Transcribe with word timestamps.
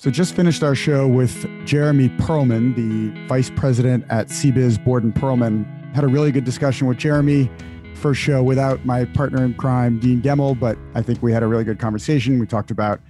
So, 0.00 0.10
just 0.10 0.34
finished 0.34 0.62
our 0.62 0.74
show 0.74 1.06
with 1.06 1.46
Jeremy 1.66 2.08
Perlman, 2.08 2.74
the 2.74 3.26
vice 3.28 3.50
president 3.50 4.06
at 4.08 4.28
CBiz 4.28 4.82
Borden 4.82 5.12
Perlman. 5.12 5.66
Had 5.94 6.04
a 6.04 6.08
really 6.08 6.32
good 6.32 6.44
discussion 6.44 6.86
with 6.86 6.96
Jeremy. 6.96 7.50
First 7.96 8.18
show 8.18 8.42
without 8.42 8.86
my 8.86 9.04
partner 9.04 9.44
in 9.44 9.52
crime, 9.52 10.00
Dean 10.00 10.22
Gemmell, 10.22 10.58
but 10.58 10.78
I 10.94 11.02
think 11.02 11.22
we 11.22 11.32
had 11.32 11.42
a 11.42 11.46
really 11.46 11.64
good 11.64 11.78
conversation. 11.78 12.38
We 12.38 12.46
talked 12.46 12.70
about 12.70 13.02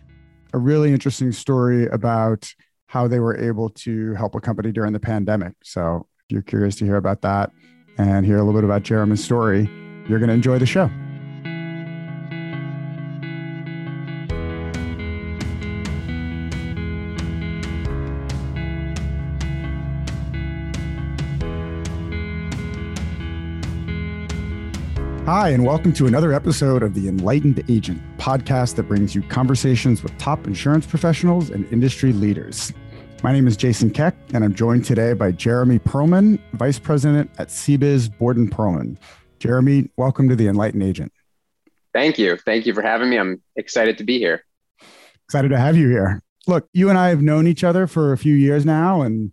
a 0.52 0.58
really 0.58 0.90
interesting 0.90 1.30
story 1.30 1.86
about 1.86 2.52
how 2.86 3.06
they 3.06 3.20
were 3.20 3.38
able 3.38 3.68
to 3.70 4.14
help 4.14 4.34
a 4.34 4.40
company 4.40 4.72
during 4.72 4.92
the 4.92 4.98
pandemic. 4.98 5.52
So, 5.62 6.08
if 6.24 6.32
you're 6.32 6.42
curious 6.42 6.74
to 6.78 6.84
hear 6.84 6.96
about 6.96 7.22
that 7.22 7.52
and 7.98 8.26
hear 8.26 8.38
a 8.38 8.42
little 8.42 8.60
bit 8.60 8.64
about 8.64 8.82
Jeremy's 8.82 9.22
story, 9.22 9.70
you're 10.08 10.18
going 10.18 10.26
to 10.26 10.34
enjoy 10.34 10.58
the 10.58 10.66
show. 10.66 10.90
Hi, 25.32 25.50
and 25.50 25.64
welcome 25.64 25.92
to 25.92 26.08
another 26.08 26.32
episode 26.32 26.82
of 26.82 26.92
The 26.92 27.06
Enlightened 27.06 27.62
Agent 27.68 28.02
podcast 28.18 28.74
that 28.74 28.88
brings 28.88 29.14
you 29.14 29.22
conversations 29.22 30.02
with 30.02 30.18
top 30.18 30.44
insurance 30.44 30.88
professionals 30.88 31.50
and 31.50 31.72
industry 31.72 32.12
leaders. 32.12 32.72
My 33.22 33.30
name 33.30 33.46
is 33.46 33.56
Jason 33.56 33.90
Keck, 33.90 34.16
and 34.34 34.42
I'm 34.42 34.52
joined 34.52 34.84
today 34.84 35.12
by 35.12 35.30
Jeremy 35.30 35.78
Perlman, 35.78 36.40
Vice 36.54 36.80
President 36.80 37.30
at 37.38 37.46
CBiz 37.46 38.18
Borden 38.18 38.50
Perlman. 38.50 38.98
Jeremy, 39.38 39.88
welcome 39.96 40.28
to 40.28 40.34
The 40.34 40.48
Enlightened 40.48 40.82
Agent. 40.82 41.12
Thank 41.94 42.18
you. 42.18 42.36
Thank 42.36 42.66
you 42.66 42.74
for 42.74 42.82
having 42.82 43.08
me. 43.08 43.16
I'm 43.16 43.40
excited 43.54 43.98
to 43.98 44.04
be 44.04 44.18
here. 44.18 44.44
Excited 45.26 45.50
to 45.50 45.58
have 45.60 45.76
you 45.76 45.88
here. 45.88 46.24
Look, 46.48 46.68
you 46.72 46.88
and 46.88 46.98
I 46.98 47.10
have 47.10 47.22
known 47.22 47.46
each 47.46 47.62
other 47.62 47.86
for 47.86 48.12
a 48.12 48.18
few 48.18 48.34
years 48.34 48.66
now, 48.66 49.02
and 49.02 49.30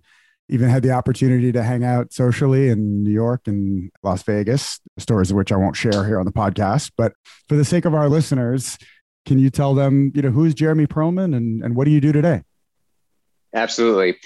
even 0.49 0.69
had 0.69 0.83
the 0.83 0.91
opportunity 0.91 1.51
to 1.51 1.61
hang 1.61 1.83
out 1.83 2.13
socially 2.13 2.69
in 2.69 3.03
New 3.03 3.11
York 3.11 3.41
and 3.47 3.91
Las 4.03 4.23
Vegas, 4.23 4.79
stories 4.97 5.31
of 5.31 5.37
which 5.37 5.51
I 5.51 5.57
won't 5.57 5.75
share 5.75 6.05
here 6.05 6.19
on 6.19 6.25
the 6.25 6.31
podcast. 6.31 6.91
But 6.97 7.13
for 7.49 7.55
the 7.55 7.65
sake 7.65 7.85
of 7.85 7.93
our 7.93 8.07
listeners, 8.07 8.77
can 9.25 9.39
you 9.39 9.49
tell 9.49 9.73
them, 9.73 10.11
you 10.15 10.21
know, 10.21 10.31
who's 10.31 10.53
Jeremy 10.53 10.87
Perlman 10.87 11.35
and, 11.35 11.61
and 11.63 11.75
what 11.75 11.85
do 11.85 11.91
you 11.91 11.99
do 11.99 12.11
today? 12.11 12.43
Absolutely. 13.53 14.17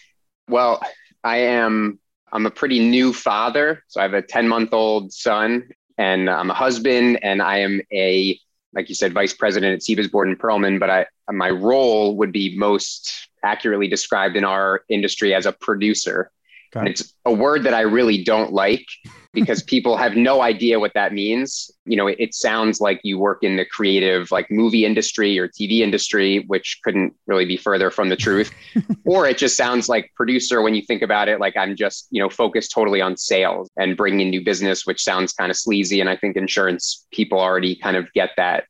Well, 0.47 0.81
I 1.23 1.38
am 1.38 1.99
I'm 2.31 2.45
a 2.45 2.52
pretty 2.52 2.80
new 2.80 3.14
father. 3.14 3.83
So 3.88 3.99
I 3.99 4.03
have 4.03 4.14
a 4.14 4.22
10 4.22 4.47
month 4.47 4.73
old 4.73 5.11
son 5.11 5.69
and 5.97 6.30
I'm 6.30 6.49
a 6.49 6.53
husband 6.53 7.19
and 7.23 7.42
I 7.42 7.59
am 7.59 7.81
a, 7.92 8.39
like 8.73 8.89
you 8.89 8.95
said, 8.95 9.14
vice 9.14 9.33
president 9.33 9.73
at 9.73 9.81
CBiz 9.81 10.11
Borden 10.11 10.36
Perlman, 10.36 10.80
but 10.80 10.89
I, 10.89 11.05
my 11.30 11.49
role 11.49 12.16
would 12.17 12.31
be 12.31 12.58
most 12.58 13.30
accurately 13.44 13.88
described 13.88 14.36
in 14.36 14.44
our 14.44 14.84
industry 14.89 15.34
as 15.34 15.45
a 15.45 15.52
producer. 15.52 16.31
And 16.73 16.88
it's 16.88 17.14
a 17.25 17.34
word 17.34 17.64
that 17.64 17.73
I 17.73 17.81
really 17.81 18.23
don't 18.23 18.53
like 18.53 18.86
because 19.33 19.61
people 19.75 19.98
have 19.98 20.16
no 20.16 20.42
idea 20.42 20.80
what 20.80 20.94
that 20.94 21.14
means. 21.14 21.70
You 21.86 21.98
know, 21.98 22.08
it, 22.08 22.16
it, 22.20 22.33
sounds 22.33 22.80
like 22.80 23.02
you 23.03 23.20
work 23.20 23.44
in 23.44 23.58
the 23.58 23.66
creative, 23.66 24.31
like 24.31 24.50
movie 24.50 24.86
industry 24.86 25.38
or 25.38 25.50
TV 25.50 25.80
industry, 25.80 26.45
which 26.48 26.80
couldn't 26.83 27.14
really 27.28 27.45
be 27.45 27.58
further 27.58 27.92
from 27.92 28.08
the 28.08 28.16
truth. 28.16 28.52
or 29.06 29.28
it 29.28 29.38
just 29.38 29.58
sounds 29.58 29.89
like 29.89 30.11
producer 30.16 30.61
when 30.61 30.73
you 30.73 30.81
think 30.81 31.02
about 31.02 31.28
it, 31.28 31.39
like 31.39 31.58
I'm 31.58 31.76
just, 31.76 32.08
you 32.09 32.22
know, 32.22 32.30
focused 32.30 32.72
totally 32.72 33.02
on 33.02 33.17
sales 33.17 33.70
and 33.78 33.98
bringing 33.98 34.22
in 34.22 34.30
new 34.30 34.44
business, 34.44 34.86
which 34.86 35.03
sounds 35.03 35.33
kind 35.33 35.52
of 35.52 35.58
sleazy. 35.58 36.00
And 36.00 36.09
I 36.09 36.16
think 36.16 36.38
insurance 36.38 37.05
people 37.11 37.39
already 37.39 37.76
kind 37.76 37.98
of 37.98 38.11
get 38.14 38.31
that 38.38 38.66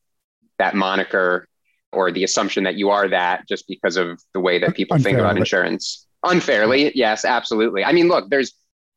that 0.58 0.74
moniker 0.74 1.46
or 1.92 2.10
the 2.10 2.24
assumption 2.24 2.64
that 2.64 2.74
you 2.74 2.90
are 2.90 3.08
that 3.08 3.46
just 3.48 3.66
because 3.68 3.96
of 3.96 4.20
the 4.34 4.40
way 4.40 4.58
that 4.58 4.74
people 4.74 4.96
Unfairly. 4.96 5.16
think 5.16 5.24
about 5.24 5.36
insurance. 5.36 6.06
Unfairly, 6.24 6.92
yes, 6.94 7.24
absolutely. 7.24 7.84
I 7.84 7.92
mean, 7.92 8.08
look, 8.08 8.30
there's 8.30 8.52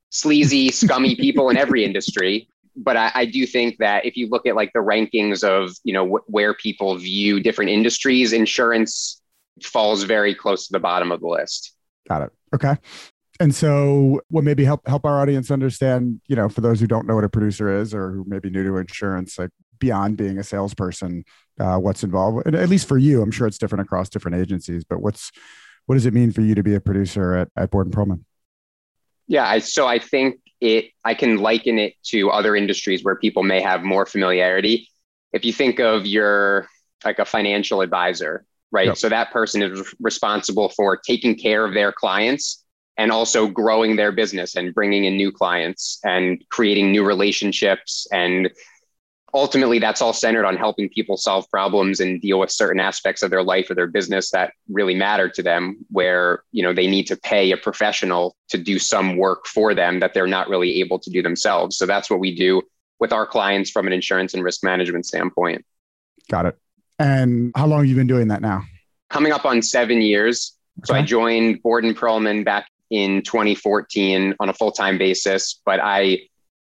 sleazy, 0.10 0.70
scummy 0.72 1.16
people 1.16 1.50
in 1.50 1.58
every 1.58 1.84
industry, 1.84 2.48
but 2.76 2.98
I, 2.98 3.12
I, 3.14 3.26
do 3.26 3.46
think 3.46 3.78
that 3.80 4.06
if 4.06 4.18
you 4.18 4.28
look 4.28 4.46
at 4.46 4.56
like 4.56 4.72
the 4.74 4.80
rankings 4.80 5.44
of 5.44 5.76
you 5.84 5.94
know 5.94 6.06
wh- 6.08 6.30
where 6.30 6.54
people 6.54 6.96
view 6.98 7.40
different 7.40 7.72
industries, 7.72 8.34
insurance 8.34 9.22
falls 9.64 10.04
very 10.04 10.36
close 10.36 10.68
to 10.68 10.74
the 10.74 10.80
bottom 10.80 11.12
of 11.12 11.22
the 11.22 11.28
list. 11.28 11.74
Got 12.08 12.24
it. 12.24 12.32
Okay. 12.54 12.76
And 13.40 13.54
so, 13.54 14.22
what 14.30 14.44
maybe 14.44 14.64
help 14.64 14.88
help 14.88 15.06
our 15.06 15.22
audience 15.22 15.52
understand, 15.52 16.22
you 16.28 16.36
know, 16.36 16.48
for 16.48 16.62
those 16.62 16.80
who 16.80 16.88
don't 16.88 17.06
know 17.08 17.16
what 17.16 17.24
a 17.24 17.30
producer 17.30 17.82
is 17.82 17.94
or 17.94 18.12
who 18.12 18.24
may 18.28 18.40
be 18.40 18.50
new 18.50 18.64
to 18.64 18.78
insurance, 18.78 19.38
like 19.38 19.50
beyond 19.80 20.18
being 20.18 20.38
a 20.38 20.44
salesperson, 20.44 21.26
uh, 21.60 21.78
what's 21.78 22.04
involved? 22.04 22.48
At 22.48 22.70
least 22.70 22.88
for 22.88 22.98
you, 22.98 23.22
I'm 23.22 23.32
sure 23.32 23.48
it's 23.48 23.58
different 23.58 23.84
across 23.84 24.10
different 24.10 24.38
agencies. 24.38 24.84
But 24.84 25.02
what's 25.02 25.32
what 25.86 25.96
does 25.96 26.06
it 26.06 26.14
mean 26.14 26.32
for 26.32 26.42
you 26.42 26.56
to 26.56 26.64
be 26.64 26.76
a 26.76 26.82
producer 26.82 27.36
at 27.36 27.50
at 27.56 27.72
Borden 27.72 27.92
Perlman? 27.92 28.24
Yeah, 29.28 29.48
I, 29.48 29.60
so 29.60 29.88
I 29.88 30.00
think 30.00 30.40
it. 30.62 30.86
I 31.04 31.14
can 31.14 31.38
liken 31.38 31.80
it 31.80 31.96
to 32.06 32.30
other 32.30 32.56
industries 32.56 33.04
where 33.04 33.16
people 33.16 33.44
may 33.44 33.62
have 33.62 33.84
more 33.84 34.06
familiarity. 34.06 34.90
If 35.34 35.46
you 35.46 35.54
think 35.54 35.80
of 35.80 36.06
your 36.06 36.68
like 37.04 37.20
a 37.20 37.26
financial 37.26 37.82
advisor, 37.82 38.46
right? 38.72 38.88
Yep. 38.88 38.98
So 38.98 39.10
that 39.10 39.32
person 39.32 39.62
is 39.62 39.94
responsible 40.00 40.70
for 40.70 40.98
taking 40.98 41.36
care 41.36 41.66
of 41.66 41.74
their 41.74 41.92
clients 41.92 42.64
and 42.98 43.12
also 43.12 43.48
growing 43.48 43.96
their 43.96 44.12
business 44.12 44.56
and 44.56 44.74
bringing 44.74 45.06
in 45.06 45.18
new 45.18 45.32
clients 45.32 46.00
and 46.04 46.44
creating 46.50 46.92
new 46.92 47.04
relationships 47.04 48.08
and 48.12 48.50
ultimately 49.36 49.80
that's 49.80 50.02
all 50.02 50.14
centered 50.14 50.46
on 50.46 50.56
helping 50.56 50.88
people 50.88 51.18
solve 51.18 51.48
problems 51.52 52.00
and 52.00 52.22
deal 52.22 52.40
with 52.40 52.50
certain 52.50 52.80
aspects 52.80 53.22
of 53.22 53.30
their 53.30 53.44
life 53.44 53.70
or 53.70 53.76
their 53.76 53.86
business 53.86 54.32
that 54.32 54.54
really 54.70 54.96
matter 54.96 55.30
to 55.30 55.44
them 55.44 55.86
where 55.92 56.44
you 56.52 56.64
know 56.64 56.74
they 56.74 56.88
need 56.88 57.06
to 57.06 57.18
pay 57.18 57.52
a 57.52 57.58
professional 57.58 58.36
to 58.48 58.58
do 58.58 58.80
some 58.80 59.18
work 59.18 59.46
for 59.46 59.76
them 59.76 60.00
that 60.00 60.14
they're 60.14 60.26
not 60.26 60.48
really 60.48 60.80
able 60.80 60.98
to 60.98 61.10
do 61.10 61.22
themselves. 61.22 61.78
So 61.78 61.86
that's 61.86 62.10
what 62.10 62.20
we 62.20 62.34
do 62.34 62.62
with 63.00 63.12
our 63.12 63.28
clients 63.28 63.70
from 63.70 63.88
an 63.88 63.94
insurance 63.94 64.34
and 64.34 64.44
risk 64.44 64.64
management 64.64 65.06
standpoint. 65.06 65.66
Got 66.32 66.46
it. 66.46 66.58
And 66.98 67.52
how 67.56 67.68
long 67.68 67.80
have 67.80 67.90
you 67.90 67.96
been 67.96 68.08
doing 68.08 68.30
that 68.30 68.42
now? 68.42 68.64
Coming 69.10 69.34
up 69.34 69.46
on 69.46 69.62
seven 69.62 70.02
years. 70.02 70.54
Okay. 70.80 70.88
so 70.88 70.96
i 70.96 71.02
joined 71.02 71.62
borden 71.64 71.94
perlman 71.94 72.44
back 72.44 72.68
in 72.90 73.22
2014 73.22 74.36
on 74.42 74.50
a 74.50 74.54
full-time 74.54 74.98
basis 74.98 75.62
but 75.66 75.80
i 75.82 76.20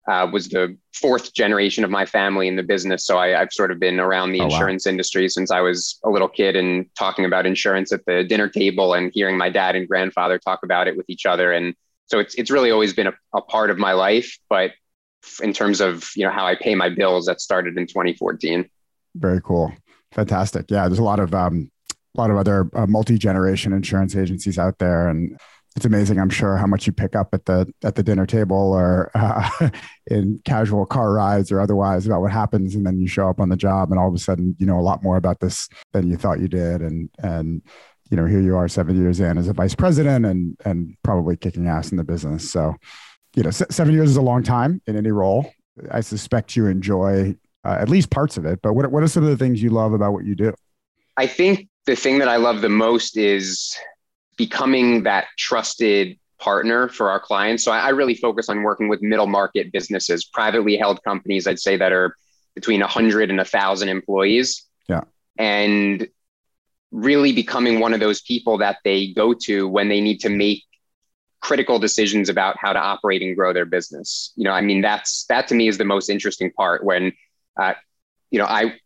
uh, 0.09 0.29
was 0.33 0.49
the 0.49 0.77
fourth 0.93 1.35
generation 1.35 1.85
of 1.85 1.91
my 1.91 2.07
family 2.07 2.49
in 2.49 2.57
the 2.57 2.63
business. 2.63 3.05
So 3.05 3.19
I, 3.19 3.29
have 3.29 3.53
sort 3.53 3.71
of 3.71 3.81
been 3.81 3.99
around 3.99 4.33
the 4.33 4.41
oh, 4.41 4.45
insurance 4.45 4.87
wow. 4.87 4.91
industry 4.91 5.29
since 5.29 5.51
I 5.51 5.61
was 5.61 5.99
a 6.05 6.11
little 6.11 6.29
kid 6.29 6.57
and 6.57 6.87
talking 6.97 7.25
about 7.25 7.47
insurance 7.47 7.93
at 7.93 8.05
the 8.07 8.25
dinner 8.25 8.49
table 8.49 8.95
and 8.95 9.11
hearing 9.13 9.37
my 9.37 9.51
dad 9.51 9.75
and 9.77 9.89
grandfather 9.89 10.39
talk 10.39 10.61
about 10.63 10.89
it 10.89 10.97
with 10.97 11.07
each 11.09 11.27
other. 11.27 11.53
And 11.53 11.75
so 12.07 12.19
it's, 12.21 12.35
it's 12.37 12.51
really 12.51 12.71
always 12.71 12.93
been 12.93 13.09
a, 13.09 13.15
a 13.35 13.43
part 13.43 13.71
of 13.71 13.79
my 13.79 13.93
life. 13.93 14.39
But 14.49 14.73
in 15.43 15.53
terms 15.53 15.81
of, 15.81 16.09
you 16.15 16.25
know, 16.25 16.31
how 16.31 16.47
I 16.47 16.55
pay 16.55 16.75
my 16.75 16.89
bills, 16.89 17.27
that 17.27 17.41
started 17.41 17.77
in 17.77 17.87
2014. 17.87 18.69
Very 19.17 19.41
cool. 19.43 19.73
Fantastic. 20.13 20.67
Yeah. 20.71 20.87
There's 20.87 21.01
a 21.01 21.05
lot 21.05 21.19
of, 21.19 21.35
um, 21.35 21.71
a 22.17 22.21
lot 22.21 22.31
of 22.31 22.37
other 22.37 22.71
uh, 22.75 22.87
multi-generation 22.87 23.73
insurance 23.73 24.15
agencies 24.17 24.59
out 24.59 24.79
there 24.79 25.09
and 25.09 25.39
it's 25.77 25.85
amazing 25.85 26.19
i'm 26.19 26.31
sure 26.31 26.57
how 26.57 26.67
much 26.67 26.87
you 26.87 26.93
pick 26.93 27.15
up 27.15 27.29
at 27.33 27.45
the 27.45 27.73
at 27.85 27.95
the 27.95 28.03
dinner 28.03 28.27
table 28.27 28.73
or 28.73 29.11
uh, 29.15 29.49
in 30.07 30.41
casual 30.45 30.87
car 30.87 31.13
rides 31.13 31.53
or 31.53 31.61
otherwise 31.61 32.07
about 32.07 32.23
what 32.23 32.33
happens 32.33 32.75
and 32.75 32.87
then 32.87 32.99
you 32.99 33.07
show 33.07 33.29
up 33.29 33.41
on 33.41 33.51
the 33.51 33.57
job 33.57 33.91
and 33.91 34.01
all 34.01 34.09
of 34.09 34.15
a 34.15 34.19
sudden 34.19 34.57
you 34.59 34.67
know 34.67 34.79
a 34.79 34.81
lot 34.81 35.03
more 35.03 35.17
about 35.17 35.39
this 35.41 35.69
than 35.93 36.09
you 36.09 36.17
thought 36.17 36.41
you 36.41 36.49
did 36.49 36.81
and 36.81 37.11
and 37.19 37.63
you 38.11 38.17
know 38.17 38.25
here 38.25 38.41
you 38.41 38.57
are 38.57 38.69
seven 38.69 39.01
years 39.01 39.21
in 39.21 39.39
as 39.39 39.49
a 39.49 39.53
vice 39.53 39.75
president 39.75 40.25
and 40.25 40.57
and 40.65 40.97
probably 41.03 41.37
kicking 41.37 41.67
ass 41.67 41.91
in 41.91 41.97
the 41.97 42.05
business. 42.05 42.51
So 42.51 42.75
you 43.35 43.43
know 43.43 43.51
seven 43.51 43.93
years 43.93 44.11
is 44.11 44.17
a 44.17 44.23
long 44.23 44.43
time 44.43 44.81
in 44.87 44.97
any 44.97 45.11
role. 45.11 45.51
I 45.91 46.01
suspect 46.01 46.57
you 46.57 46.67
enjoy 46.67 47.37
uh, 47.65 47.77
at 47.81 47.89
least 47.89 48.11
parts 48.11 48.37
of 48.37 48.47
it 48.47 48.61
but 48.63 48.73
what, 48.73 48.91
what 48.91 49.03
are 49.03 49.09
some 49.09 49.25
of 49.25 49.29
the 49.29 49.37
things 49.37 49.63
you 49.63 49.71
love 49.71 49.93
about 49.93 50.13
what 50.13 50.25
you 50.25 50.35
do? 50.35 50.55
I 51.17 51.27
think 51.27 51.69
the 51.87 51.97
thing 51.97 52.19
that 52.19 52.29
i 52.29 52.37
love 52.37 52.63
the 52.63 52.69
most 52.69 53.17
is 53.17 53.77
becoming 54.37 55.05
that 55.05 55.27
trusted 55.37 56.19
partner 56.39 56.89
for 56.89 57.11
our 57.11 57.21
clients. 57.21 57.65
So 57.65 57.73
I, 57.73 57.79
I, 57.79 57.89
really 57.91 58.15
focus 58.15 58.49
on 58.49 58.63
working 58.63 58.89
with 58.89 59.01
middle 59.01 59.27
market 59.27 59.73
businesses, 59.73 60.25
privately 60.25 60.77
held 60.77 61.03
companies, 61.03 61.47
I'd 61.47 61.59
say 61.59 61.79
that 61.79 61.93
are 61.93 62.15
between 62.55 62.81
100 62.81 63.31
and 63.31 63.39
1,000 63.39 63.89
employees. 63.89 64.65
Yeah. 64.89 65.03
And 65.39 66.07
really 66.91 67.33
becoming 67.33 67.81
one 67.81 67.95
of 67.95 68.01
those 68.01 68.23
people 68.23 68.59
that 68.59 68.79
they 68.85 69.09
go 69.09 69.35
to 69.35 69.69
when 69.69 69.89
they 69.89 70.01
need 70.01 70.21
to 70.21 70.29
make 70.29 70.63
critical 71.41 71.79
decisions 71.79 72.29
about 72.29 72.57
how 72.59 72.73
to 72.73 72.79
operate 72.79 73.23
and 73.23 73.37
grow 73.37 73.53
their 73.53 73.65
business. 73.65 74.33
You 74.37 74.45
know, 74.45 74.53
I 74.53 74.61
mean, 74.61 74.81
that's 74.81 75.25
that 75.27 75.49
to 75.49 75.55
me 75.55 75.69
is 75.69 75.79
the 75.79 75.85
most 75.85 76.09
interesting 76.09 76.51
part 76.53 76.85
when, 76.85 77.13
uh, 77.61 77.75
you 78.31 78.39
know, 78.39 78.47
I 78.47 78.79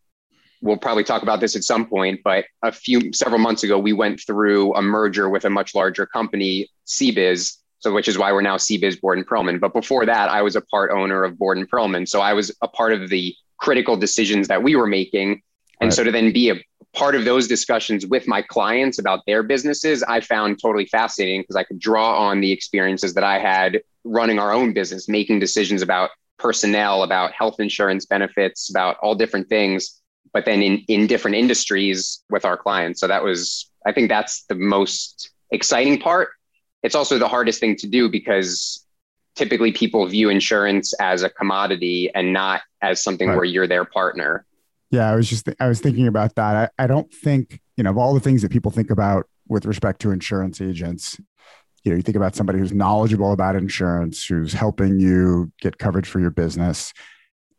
we'll 0.61 0.77
probably 0.77 1.05
talk 1.05 1.23
about 1.23 1.41
this 1.41 1.57
at 1.57 1.65
some 1.65 1.87
point, 1.87 2.21
but 2.23 2.45
a 2.63 2.73
few 2.73 3.13
several 3.13 3.39
months 3.39 3.63
ago, 3.63 3.79
we 3.79 3.93
went 3.93 4.21
through 4.21 4.75
a 4.75 4.83
merger 4.83 5.29
with 5.29 5.45
a 5.45 5.51
much 5.51 5.75
larger 5.75 6.07
company, 6.07 6.69
CBiz. 6.87 7.57
So, 7.83 7.95
which 7.95 8.09
is 8.09 8.19
why 8.19 8.31
we're 8.31 8.43
now 8.43 8.59
CBiz 8.59 9.01
Borden 9.01 9.25
Perlman. 9.25 9.59
But 9.59 9.73
before 9.73 10.05
that, 10.05 10.29
I 10.29 10.43
was 10.43 10.55
a 10.55 10.61
part 10.61 10.91
owner 10.91 11.25
of 11.25 11.39
Borden 11.39 11.67
Perlman. 11.67 12.07
So 12.07 12.21
I 12.21 12.35
was 12.35 12.55
a 12.61 12.69
part 12.69 12.93
of 12.93 13.09
the 13.09 13.35
critical 13.57 13.97
decisions 13.97 14.49
that 14.49 14.63
we 14.63 14.77
were 14.77 14.87
making. 14.87 15.41
And 15.81 15.89
right. 15.89 15.93
so 15.95 16.05
to 16.05 16.11
then 16.11 16.31
be 16.31 16.51
a 16.51 16.57
part 16.95 17.15
of 17.15 17.25
those 17.25 17.49
discussions 17.49 18.07
with 18.07 18.29
my 18.29 18.43
clients 18.43 18.99
about 18.99 19.21
their 19.27 19.43
businesses, 19.43 20.03
I 20.03 20.21
found 20.21 20.59
totally 20.61 20.85
fascinating 20.85 21.41
because 21.41 21.57
I 21.57 21.65
could 21.65 21.79
draw 21.79 22.19
on 22.19 22.43
the 22.43 22.53
experiences 22.53 23.15
that 23.15 23.25
I 23.25 23.39
had 23.39 23.81
running 24.05 24.39
our 24.39 24.53
own 24.53 24.75
business, 24.75 25.09
making 25.09 25.41
decisions 25.41 25.81
about 25.81 26.11
personnel, 26.39 27.03
about 27.03 27.33
health 27.33 27.61
insurance 27.61 28.07
benefits, 28.07 28.71
about 28.71 28.97
all 29.03 29.15
different 29.15 29.49
things, 29.49 30.00
but 30.33 30.45
then 30.45 30.63
in, 30.63 30.85
in 30.89 31.07
different 31.07 31.37
industries 31.37 32.23
with 32.31 32.45
our 32.45 32.57
clients. 32.57 33.01
So 33.01 33.09
that 33.09 33.25
was, 33.25 33.71
I 33.87 33.93
think 33.93 34.09
that's 34.09 34.45
the 34.45 34.55
most 34.55 35.31
exciting 35.51 35.99
part. 35.99 36.31
It's 36.83 36.95
also 36.95 37.19
the 37.19 37.29
hardest 37.29 37.61
thing 37.61 37.77
to 37.77 37.89
do 37.89 38.09
because 38.09 38.85
typically 39.37 39.73
people 39.73 40.07
view 40.07 40.31
insurance 40.31 40.93
as 41.01 41.23
a 41.23 41.31
commodity 41.31 42.11
and 42.15 42.33
not 42.33 42.63
as 42.83 43.03
something 43.03 43.29
right. 43.29 43.37
where 43.37 43.45
you're 43.45 43.67
their 43.67 43.85
partner. 43.85 44.45
Yeah, 44.91 45.11
I 45.11 45.15
was 45.15 45.29
just 45.29 45.45
th- 45.45 45.57
I 45.61 45.69
was 45.69 45.81
thinking 45.81 46.09
about 46.09 46.35
that. 46.35 46.73
I, 46.79 46.85
I 46.85 46.87
don't 46.87 47.13
think 47.13 47.61
you 47.77 47.85
know 47.85 47.91
of 47.91 47.99
all 47.99 48.13
the 48.13 48.21
things 48.21 48.43
that 48.43 48.51
people 48.51 48.71
think 48.71 48.91
about 48.91 49.29
with 49.49 49.65
respect 49.65 50.01
to 50.03 50.11
insurance 50.11 50.61
agents. 50.61 51.21
You 51.85 51.93
know, 51.93 51.97
you 51.97 52.03
think 52.03 52.17
about 52.17 52.35
somebody 52.35 52.59
who's 52.59 52.73
knowledgeable 52.73 53.33
about 53.33 53.57
insurance, 53.57 54.25
who's 54.25 54.53
helping 54.53 54.99
you 54.99 55.53
get 55.61 55.79
coverage 55.79 56.09
for 56.09 56.21
your 56.21 56.31
business. 56.31 56.93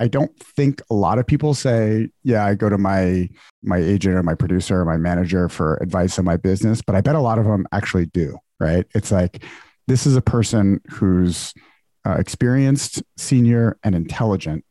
I 0.02 0.08
don't 0.08 0.36
think 0.40 0.82
a 0.90 0.96
lot 0.96 1.20
of 1.20 1.28
people 1.28 1.54
say, 1.54 2.10
"Yeah, 2.24 2.44
I 2.44 2.56
go 2.56 2.70
to 2.70 2.78
my 2.80 3.30
my 3.62 3.78
agent 3.78 4.16
or 4.16 4.24
my 4.24 4.34
producer 4.34 4.82
or 4.82 4.86
my 4.86 4.98
manager 4.98 5.48
for 5.48 5.78
advice 5.80 6.18
on 6.18 6.26
my 6.26 6.38
business," 6.38 6.82
but 6.82 6.96
I 6.96 7.02
bet 7.02 7.14
a 7.14 7.20
lot 7.20 7.38
of 7.38 7.46
them 7.46 7.68
actually 7.72 8.08
do. 8.08 8.40
Right? 8.60 8.88
It's 8.96 9.12
like 9.12 9.44
this 9.88 10.08
is 10.08 10.16
a 10.16 10.22
person 10.22 10.82
who's 10.90 11.54
uh, 12.04 12.16
experienced, 12.18 13.04
senior, 13.16 13.78
and 13.84 13.94
intelligent, 13.94 14.66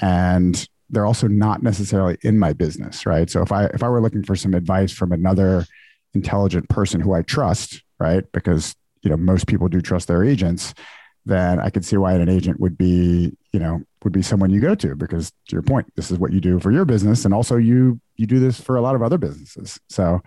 and 0.00 0.68
they're 0.90 1.06
also 1.06 1.28
not 1.28 1.62
necessarily 1.62 2.18
in 2.22 2.36
my 2.40 2.52
business, 2.52 3.06
right? 3.06 3.30
So 3.30 3.40
if 3.40 3.52
I 3.52 3.66
if 3.66 3.84
I 3.84 3.88
were 3.88 4.00
looking 4.00 4.24
for 4.24 4.34
some 4.34 4.52
advice 4.52 4.90
from 4.90 5.12
another 5.12 5.64
intelligent 6.12 6.68
person 6.68 7.00
who 7.00 7.12
I 7.12 7.22
trust, 7.22 7.84
right? 8.00 8.24
Because 8.32 8.74
you 9.02 9.10
know 9.10 9.16
most 9.16 9.46
people 9.46 9.68
do 9.68 9.80
trust 9.80 10.08
their 10.08 10.24
agents, 10.24 10.74
then 11.24 11.60
I 11.60 11.70
could 11.70 11.84
see 11.84 11.96
why 11.96 12.14
an 12.14 12.28
agent 12.28 12.60
would 12.60 12.76
be, 12.76 13.36
you 13.52 13.60
know, 13.60 13.82
would 14.02 14.12
be 14.12 14.22
someone 14.22 14.50
you 14.50 14.60
go 14.60 14.74
to 14.74 14.96
because 14.96 15.30
to 15.30 15.52
your 15.52 15.62
point, 15.62 15.92
this 15.94 16.10
is 16.10 16.18
what 16.18 16.32
you 16.32 16.40
do 16.40 16.58
for 16.58 16.72
your 16.72 16.84
business 16.84 17.24
and 17.24 17.32
also 17.32 17.56
you 17.56 18.00
you 18.16 18.26
do 18.26 18.40
this 18.40 18.60
for 18.60 18.76
a 18.76 18.80
lot 18.80 18.94
of 18.94 19.02
other 19.02 19.18
businesses. 19.18 19.80
So 19.88 20.20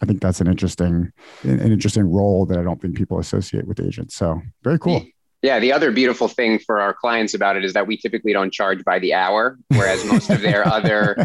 I 0.00 0.06
think 0.06 0.20
that's 0.20 0.40
an 0.40 0.46
interesting 0.46 1.12
an 1.42 1.72
interesting 1.72 2.04
role 2.04 2.46
that 2.46 2.58
I 2.58 2.62
don't 2.62 2.80
think 2.80 2.96
people 2.96 3.18
associate 3.18 3.66
with 3.66 3.80
agents. 3.80 4.14
So 4.14 4.40
very 4.62 4.78
cool. 4.78 5.04
Yeah, 5.42 5.58
the 5.58 5.72
other 5.72 5.90
beautiful 5.90 6.28
thing 6.28 6.58
for 6.58 6.80
our 6.80 6.92
clients 6.92 7.32
about 7.32 7.56
it 7.56 7.64
is 7.64 7.72
that 7.72 7.86
we 7.86 7.96
typically 7.96 8.34
don't 8.34 8.52
charge 8.52 8.84
by 8.84 8.98
the 8.98 9.14
hour, 9.14 9.58
whereas 9.68 10.04
most 10.04 10.28
of 10.28 10.42
their 10.42 10.68
other 10.72 11.16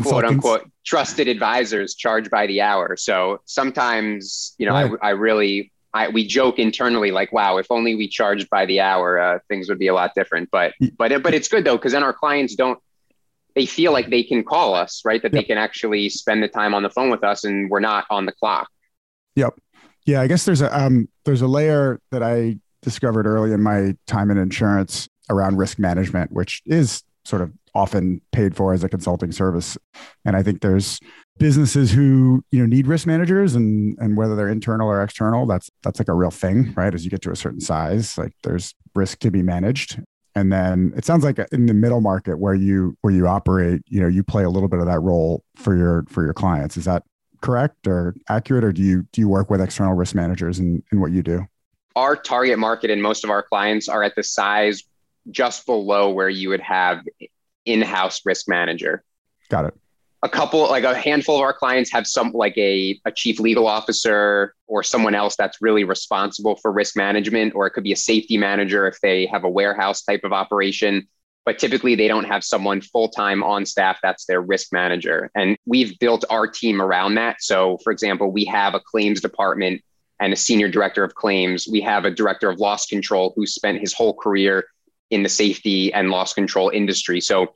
quote 0.00 0.24
unquote 0.24 0.70
trusted 0.84 1.28
advisors 1.28 1.94
charge 1.94 2.30
by 2.30 2.46
the 2.46 2.62
hour. 2.62 2.96
So 2.96 3.42
sometimes, 3.44 4.54
you 4.56 4.64
know, 4.64 4.72
right. 4.72 4.92
I, 5.02 5.08
I 5.08 5.10
really, 5.10 5.72
I, 5.92 6.08
we 6.08 6.26
joke 6.26 6.58
internally 6.58 7.10
like, 7.10 7.32
wow, 7.32 7.56
if 7.58 7.66
only 7.70 7.94
we 7.96 8.08
charged 8.08 8.48
by 8.48 8.66
the 8.66 8.80
hour, 8.80 9.18
uh, 9.18 9.38
things 9.48 9.68
would 9.68 9.78
be 9.78 9.88
a 9.88 9.94
lot 9.94 10.12
different. 10.14 10.48
But, 10.50 10.74
but, 10.96 11.22
but 11.22 11.34
it's 11.34 11.48
good 11.48 11.64
though, 11.64 11.76
because 11.76 11.92
then 11.92 12.02
our 12.02 12.12
clients 12.12 12.54
don't, 12.54 12.78
they 13.56 13.66
feel 13.66 13.90
like 13.90 14.08
they 14.08 14.22
can 14.22 14.44
call 14.44 14.74
us, 14.74 15.02
right? 15.04 15.20
That 15.20 15.32
yep. 15.32 15.42
they 15.42 15.46
can 15.46 15.58
actually 15.58 16.08
spend 16.08 16.42
the 16.42 16.48
time 16.48 16.74
on 16.74 16.84
the 16.84 16.90
phone 16.90 17.10
with 17.10 17.24
us 17.24 17.42
and 17.42 17.68
we're 17.68 17.80
not 17.80 18.06
on 18.08 18.24
the 18.24 18.32
clock. 18.32 18.68
Yep. 19.34 19.58
Yeah, 20.06 20.20
I 20.20 20.28
guess 20.28 20.44
there's 20.44 20.60
a 20.60 20.76
um, 20.76 21.08
there's 21.24 21.42
a 21.42 21.46
layer 21.46 22.00
that 22.10 22.22
I 22.22 22.58
discovered 22.82 23.26
early 23.26 23.52
in 23.52 23.62
my 23.62 23.96
time 24.06 24.30
in 24.30 24.38
insurance 24.38 25.08
around 25.28 25.56
risk 25.56 25.78
management, 25.78 26.32
which 26.32 26.62
is 26.64 27.02
sort 27.24 27.42
of 27.42 27.52
often 27.74 28.20
paid 28.32 28.56
for 28.56 28.72
as 28.72 28.82
a 28.82 28.88
consulting 28.88 29.32
service. 29.32 29.78
And 30.24 30.36
I 30.36 30.42
think 30.42 30.60
there's 30.60 30.98
businesses 31.38 31.90
who 31.92 32.44
you 32.50 32.60
know 32.60 32.66
need 32.66 32.86
risk 32.86 33.06
managers 33.06 33.54
and 33.54 33.96
and 33.98 34.16
whether 34.16 34.36
they're 34.36 34.48
internal 34.48 34.90
or 34.90 35.02
external 35.02 35.46
that's 35.46 35.70
that's 35.82 35.98
like 35.98 36.08
a 36.08 36.14
real 36.14 36.30
thing 36.30 36.74
right? 36.76 36.94
As 36.94 37.04
you 37.04 37.10
get 37.10 37.22
to 37.22 37.30
a 37.30 37.36
certain 37.36 37.60
size 37.60 38.18
like 38.18 38.32
there's 38.42 38.74
risk 38.94 39.20
to 39.20 39.30
be 39.30 39.42
managed. 39.42 40.00
And 40.36 40.52
then 40.52 40.92
it 40.96 41.04
sounds 41.04 41.24
like 41.24 41.38
in 41.50 41.66
the 41.66 41.74
middle 41.74 42.00
market 42.00 42.38
where 42.38 42.54
you 42.54 42.96
where 43.00 43.12
you 43.12 43.26
operate 43.26 43.82
you 43.88 44.00
know 44.00 44.08
you 44.08 44.22
play 44.22 44.44
a 44.44 44.50
little 44.50 44.68
bit 44.68 44.80
of 44.80 44.86
that 44.86 45.00
role 45.00 45.44
for 45.56 45.76
your 45.76 46.04
for 46.08 46.22
your 46.24 46.34
clients. 46.34 46.76
Is 46.76 46.84
that 46.84 47.04
correct 47.40 47.86
or 47.86 48.14
accurate? 48.28 48.64
Or 48.64 48.72
do 48.72 48.82
you 48.82 49.06
do 49.12 49.20
you 49.20 49.28
work 49.28 49.50
with 49.50 49.60
external 49.60 49.94
risk 49.94 50.14
managers 50.14 50.58
in, 50.58 50.82
in 50.92 51.00
what 51.00 51.12
you 51.12 51.22
do? 51.22 51.46
Our 51.96 52.16
target 52.16 52.58
market 52.58 52.90
and 52.90 53.02
most 53.02 53.24
of 53.24 53.30
our 53.30 53.42
clients 53.42 53.88
are 53.88 54.02
at 54.02 54.14
the 54.14 54.22
size 54.22 54.84
just 55.30 55.66
below 55.66 56.10
where 56.10 56.28
you 56.28 56.48
would 56.50 56.60
have 56.60 57.02
in-house 57.66 58.22
risk 58.24 58.48
manager. 58.48 59.02
Got 59.48 59.66
it. 59.66 59.74
A 60.22 60.28
couple, 60.28 60.60
like 60.68 60.84
a 60.84 60.94
handful 60.94 61.36
of 61.36 61.42
our 61.42 61.54
clients 61.54 61.90
have 61.92 62.06
some 62.06 62.32
like 62.32 62.56
a, 62.58 63.00
a 63.06 63.12
chief 63.12 63.40
legal 63.40 63.66
officer 63.66 64.54
or 64.66 64.82
someone 64.82 65.14
else 65.14 65.34
that's 65.36 65.62
really 65.62 65.84
responsible 65.84 66.56
for 66.56 66.70
risk 66.70 66.94
management, 66.94 67.54
or 67.54 67.66
it 67.66 67.70
could 67.70 67.84
be 67.84 67.92
a 67.92 67.96
safety 67.96 68.36
manager 68.36 68.86
if 68.86 69.00
they 69.00 69.24
have 69.26 69.44
a 69.44 69.48
warehouse 69.48 70.02
type 70.02 70.20
of 70.24 70.32
operation. 70.32 71.08
But 71.46 71.58
typically 71.58 71.94
they 71.94 72.06
don't 72.06 72.26
have 72.26 72.44
someone 72.44 72.82
full-time 72.82 73.42
on 73.42 73.64
staff 73.64 73.98
that's 74.02 74.26
their 74.26 74.42
risk 74.42 74.74
manager. 74.74 75.30
And 75.34 75.56
we've 75.64 75.98
built 75.98 76.26
our 76.28 76.46
team 76.46 76.82
around 76.82 77.14
that. 77.14 77.36
So 77.40 77.78
for 77.82 77.90
example, 77.90 78.30
we 78.30 78.44
have 78.44 78.74
a 78.74 78.80
claims 78.80 79.22
department 79.22 79.80
and 80.20 80.34
a 80.34 80.36
senior 80.36 80.68
director 80.68 81.02
of 81.02 81.14
claims. 81.14 81.66
We 81.66 81.80
have 81.80 82.04
a 82.04 82.10
director 82.10 82.50
of 82.50 82.60
loss 82.60 82.84
control 82.84 83.32
who 83.36 83.46
spent 83.46 83.80
his 83.80 83.94
whole 83.94 84.12
career 84.12 84.66
in 85.10 85.22
the 85.22 85.28
safety 85.28 85.92
and 85.92 86.10
loss 86.10 86.32
control 86.32 86.70
industry. 86.70 87.20
So 87.20 87.54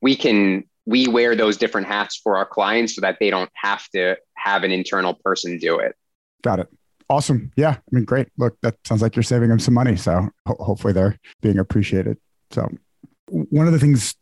we 0.00 0.16
can 0.16 0.64
we 0.86 1.08
wear 1.08 1.34
those 1.34 1.56
different 1.56 1.86
hats 1.86 2.20
for 2.22 2.36
our 2.36 2.44
clients 2.44 2.94
so 2.94 3.00
that 3.00 3.18
they 3.18 3.30
don't 3.30 3.50
have 3.54 3.88
to 3.90 4.16
have 4.36 4.64
an 4.64 4.70
internal 4.70 5.14
person 5.14 5.58
do 5.58 5.78
it. 5.78 5.96
Got 6.42 6.60
it. 6.60 6.68
Awesome. 7.08 7.52
Yeah. 7.56 7.70
I 7.70 7.80
mean, 7.90 8.04
great. 8.04 8.28
Look, 8.38 8.56
that 8.62 8.76
sounds 8.84 9.02
like 9.02 9.16
you're 9.16 9.22
saving 9.22 9.48
them 9.48 9.58
some 9.58 9.74
money. 9.74 9.96
So 9.96 10.28
ho- 10.46 10.56
hopefully 10.60 10.92
they're 10.92 11.18
being 11.40 11.58
appreciated. 11.58 12.18
So 12.50 12.68
one 13.28 13.66
of 13.66 13.72
the 13.72 13.78
things 13.78 14.14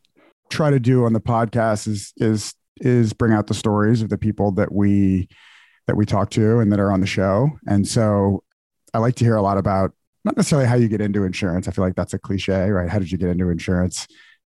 try 0.51 0.71
to 0.71 0.81
do 0.81 1.05
on 1.05 1.13
the 1.13 1.21
podcast 1.21 1.89
is 1.89 2.13
is 2.17 2.55
is 2.81 3.13
bring 3.13 3.33
out 3.33 3.47
the 3.47 3.55
stories 3.55 4.03
of 4.03 4.09
the 4.09 4.19
people 4.19 4.53
that 4.53 4.73
we 4.73 5.29
that 5.87 5.97
we 5.97 6.07
talk 6.07 6.31
to 6.31 6.59
and 6.59 6.73
that 6.73 6.81
are 6.81 6.93
on 6.93 7.01
the 7.01 7.07
show. 7.07 7.51
And 7.67 7.87
so 7.87 8.43
I 8.95 8.99
like 8.99 9.15
to 9.17 9.25
hear 9.25 9.37
a 9.37 9.43
lot 9.43 9.59
about 9.59 9.93
not 10.25 10.37
necessarily 10.37 10.69
how 10.69 10.77
you 10.77 10.89
get 10.89 11.01
into 11.01 11.25
insurance. 11.25 11.67
I 11.67 11.73
feel 11.73 11.85
like 11.85 11.97
that's 11.97 12.15
a 12.15 12.19
cliche, 12.19 12.71
right? 12.71 12.89
How 12.89 12.99
did 12.99 13.11
you 13.11 13.19
get 13.19 13.29
into 13.29 13.51
insurance? 13.51 14.07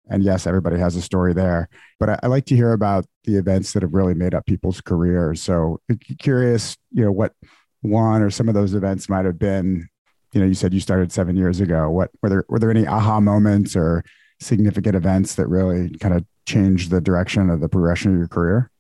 And 0.09 0.23
yes, 0.23 0.47
everybody 0.47 0.79
has 0.79 0.95
a 0.95 1.01
story 1.01 1.33
there, 1.33 1.69
but 1.99 2.09
I, 2.09 2.19
I 2.23 2.27
like 2.27 2.45
to 2.45 2.55
hear 2.55 2.73
about 2.73 3.05
the 3.25 3.37
events 3.37 3.73
that 3.73 3.83
have 3.83 3.93
really 3.93 4.15
made 4.15 4.33
up 4.33 4.45
people's 4.47 4.81
careers. 4.81 5.41
So 5.41 5.79
uh, 5.91 5.95
curious, 6.17 6.75
you 6.91 7.05
know, 7.05 7.11
what 7.11 7.33
one 7.81 8.23
or 8.23 8.31
some 8.31 8.47
of 8.47 8.55
those 8.55 8.73
events 8.73 9.07
might 9.07 9.25
have 9.25 9.37
been. 9.37 9.87
You 10.33 10.41
know, 10.41 10.47
you 10.47 10.53
said 10.53 10.73
you 10.73 10.79
started 10.79 11.11
seven 11.11 11.35
years 11.35 11.59
ago. 11.59 11.89
What 11.89 12.11
were 12.21 12.29
there? 12.29 12.45
Were 12.49 12.59
there 12.59 12.71
any 12.71 12.85
aha 12.87 13.19
moments 13.19 13.75
or 13.75 14.03
significant 14.39 14.95
events 14.95 15.35
that 15.35 15.47
really 15.47 15.89
kind 15.97 16.15
of 16.15 16.25
changed 16.45 16.89
the 16.89 17.01
direction 17.01 17.49
of 17.49 17.61
the 17.61 17.69
progression 17.69 18.11
of 18.11 18.17
your 18.17 18.27
career? 18.27 18.71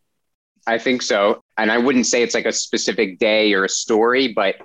I 0.67 0.77
think 0.77 1.01
so. 1.01 1.41
And 1.57 1.71
I 1.71 1.77
wouldn't 1.77 2.05
say 2.05 2.21
it's 2.21 2.35
like 2.35 2.45
a 2.45 2.51
specific 2.51 3.17
day 3.19 3.53
or 3.53 3.65
a 3.65 3.69
story, 3.69 4.33
but 4.33 4.55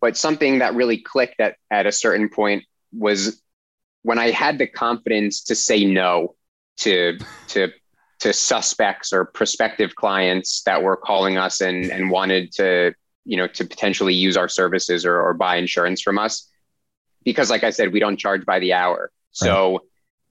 but 0.00 0.16
something 0.16 0.58
that 0.58 0.74
really 0.74 0.98
clicked 0.98 1.40
at, 1.40 1.56
at 1.70 1.86
a 1.86 1.92
certain 1.92 2.28
point 2.28 2.64
was 2.92 3.42
when 4.02 4.18
I 4.18 4.30
had 4.30 4.58
the 4.58 4.66
confidence 4.66 5.44
to 5.44 5.54
say 5.54 5.84
no 5.84 6.34
to 6.78 7.18
to 7.48 7.68
to 8.20 8.32
suspects 8.32 9.12
or 9.12 9.24
prospective 9.24 9.94
clients 9.96 10.62
that 10.62 10.82
were 10.82 10.96
calling 10.96 11.36
us 11.36 11.60
and 11.60 11.86
and 11.86 12.10
wanted 12.10 12.52
to 12.52 12.94
you 13.24 13.36
know 13.36 13.46
to 13.46 13.64
potentially 13.64 14.14
use 14.14 14.36
our 14.36 14.48
services 14.48 15.04
or, 15.04 15.20
or 15.20 15.34
buy 15.34 15.56
insurance 15.56 16.00
from 16.00 16.18
us 16.18 16.48
because 17.24 17.50
like 17.50 17.64
i 17.64 17.70
said 17.70 17.92
we 17.92 18.00
don't 18.00 18.16
charge 18.16 18.44
by 18.46 18.58
the 18.58 18.72
hour 18.72 19.10
so 19.30 19.72
right. 19.72 19.80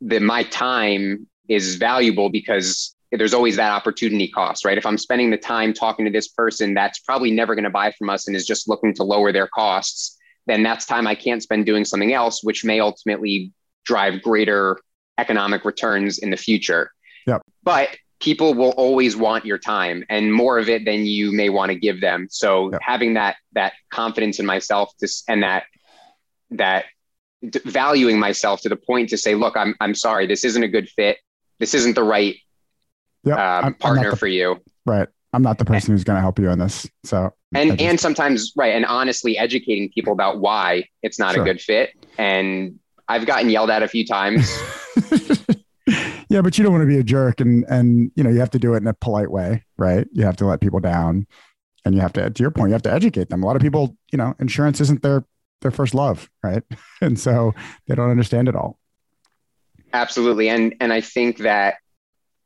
the 0.01 0.19
my 0.19 0.43
time 0.43 1.27
is 1.47 1.75
valuable 1.75 2.29
because 2.29 2.95
there's 3.11 3.33
always 3.33 3.55
that 3.55 3.71
opportunity 3.71 4.27
cost, 4.27 4.65
right? 4.65 4.77
If 4.77 4.85
I'm 4.85 4.97
spending 4.97 5.31
the 5.31 5.37
time 5.37 5.73
talking 5.73 6.05
to 6.05 6.11
this 6.11 6.27
person 6.27 6.73
that's 6.73 6.99
probably 6.99 7.31
never 7.31 7.55
going 7.55 7.63
to 7.63 7.69
buy 7.69 7.91
from 7.97 8.09
us 8.09 8.27
and 8.27 8.35
is 8.35 8.45
just 8.45 8.69
looking 8.69 8.93
to 8.95 9.03
lower 9.03 9.31
their 9.31 9.47
costs, 9.47 10.17
then 10.45 10.63
that's 10.63 10.85
time 10.85 11.07
I 11.07 11.15
can't 11.15 11.41
spend 11.41 11.65
doing 11.65 11.85
something 11.85 12.13
else, 12.13 12.43
which 12.43 12.63
may 12.63 12.79
ultimately 12.79 13.51
drive 13.85 14.21
greater 14.21 14.79
economic 15.17 15.65
returns 15.65 16.19
in 16.19 16.29
the 16.29 16.37
future. 16.37 16.91
Yep. 17.25 17.41
But 17.63 17.97
people 18.19 18.53
will 18.53 18.71
always 18.71 19.15
want 19.15 19.45
your 19.45 19.57
time 19.57 20.03
and 20.09 20.33
more 20.33 20.59
of 20.59 20.69
it 20.69 20.85
than 20.85 21.05
you 21.05 21.31
may 21.31 21.49
want 21.49 21.71
to 21.71 21.75
give 21.75 22.01
them. 22.01 22.27
So 22.29 22.71
yep. 22.71 22.81
having 22.83 23.15
that 23.15 23.37
that 23.53 23.73
confidence 23.91 24.39
in 24.39 24.45
myself 24.45 24.91
to, 24.99 25.07
and 25.27 25.43
that 25.43 25.63
that 26.51 26.85
valuing 27.41 28.19
myself 28.19 28.61
to 28.61 28.69
the 28.69 28.75
point 28.75 29.09
to 29.09 29.17
say, 29.17 29.35
look, 29.35 29.55
I'm 29.55 29.75
I'm 29.79 29.95
sorry, 29.95 30.27
this 30.27 30.43
isn't 30.43 30.63
a 30.63 30.67
good 30.67 30.89
fit. 30.89 31.17
This 31.59 31.73
isn't 31.73 31.95
the 31.95 32.03
right 32.03 32.37
yep. 33.23 33.37
um, 33.37 33.73
partner 33.75 34.11
the, 34.11 34.17
for 34.17 34.27
you. 34.27 34.61
Right. 34.85 35.07
I'm 35.31 35.43
not 35.43 35.59
the 35.59 35.65
person 35.65 35.93
who's 35.93 36.03
going 36.03 36.15
to 36.15 36.21
help 36.21 36.39
you 36.39 36.49
in 36.49 36.57
this. 36.57 36.89
So, 37.03 37.31
and, 37.53 37.71
just, 37.71 37.81
and 37.81 37.99
sometimes, 37.99 38.53
right. 38.55 38.73
And 38.73 38.85
honestly, 38.85 39.37
educating 39.37 39.89
people 39.89 40.11
about 40.11 40.39
why 40.39 40.85
it's 41.03 41.19
not 41.19 41.35
sure. 41.35 41.43
a 41.43 41.45
good 41.45 41.61
fit. 41.61 41.91
And 42.17 42.79
I've 43.07 43.25
gotten 43.27 43.49
yelled 43.49 43.69
at 43.69 43.83
a 43.83 43.87
few 43.87 44.05
times. 44.05 44.51
Yeah, 46.29 46.41
but 46.41 46.57
you 46.57 46.63
don't 46.63 46.71
want 46.71 46.83
to 46.83 46.87
be 46.87 46.99
a 46.99 47.03
jerk, 47.03 47.41
and 47.41 47.65
and 47.67 48.11
you 48.15 48.23
know 48.23 48.29
you 48.29 48.39
have 48.39 48.51
to 48.51 48.59
do 48.59 48.75
it 48.75 48.77
in 48.77 48.87
a 48.87 48.93
polite 48.93 49.31
way, 49.31 49.63
right? 49.77 50.07
You 50.11 50.25
have 50.25 50.37
to 50.37 50.45
let 50.45 50.61
people 50.61 50.79
down, 50.79 51.25
and 51.83 51.95
you 51.95 52.01
have 52.01 52.13
to, 52.13 52.29
to 52.29 52.43
your 52.43 52.51
point, 52.51 52.69
you 52.69 52.73
have 52.73 52.83
to 52.83 52.93
educate 52.93 53.29
them. 53.29 53.41
A 53.41 53.45
lot 53.47 53.55
of 53.55 53.63
people, 53.63 53.97
you 54.11 54.17
know, 54.17 54.35
insurance 54.39 54.79
isn't 54.79 55.01
their 55.01 55.25
their 55.61 55.71
first 55.71 55.93
love, 55.93 56.29
right? 56.43 56.63
And 57.01 57.19
so 57.19 57.55
they 57.87 57.95
don't 57.95 58.11
understand 58.11 58.47
it 58.47 58.55
all. 58.55 58.77
Absolutely, 59.91 60.49
and 60.49 60.75
and 60.79 60.93
I 60.93 61.01
think 61.01 61.39
that 61.39 61.77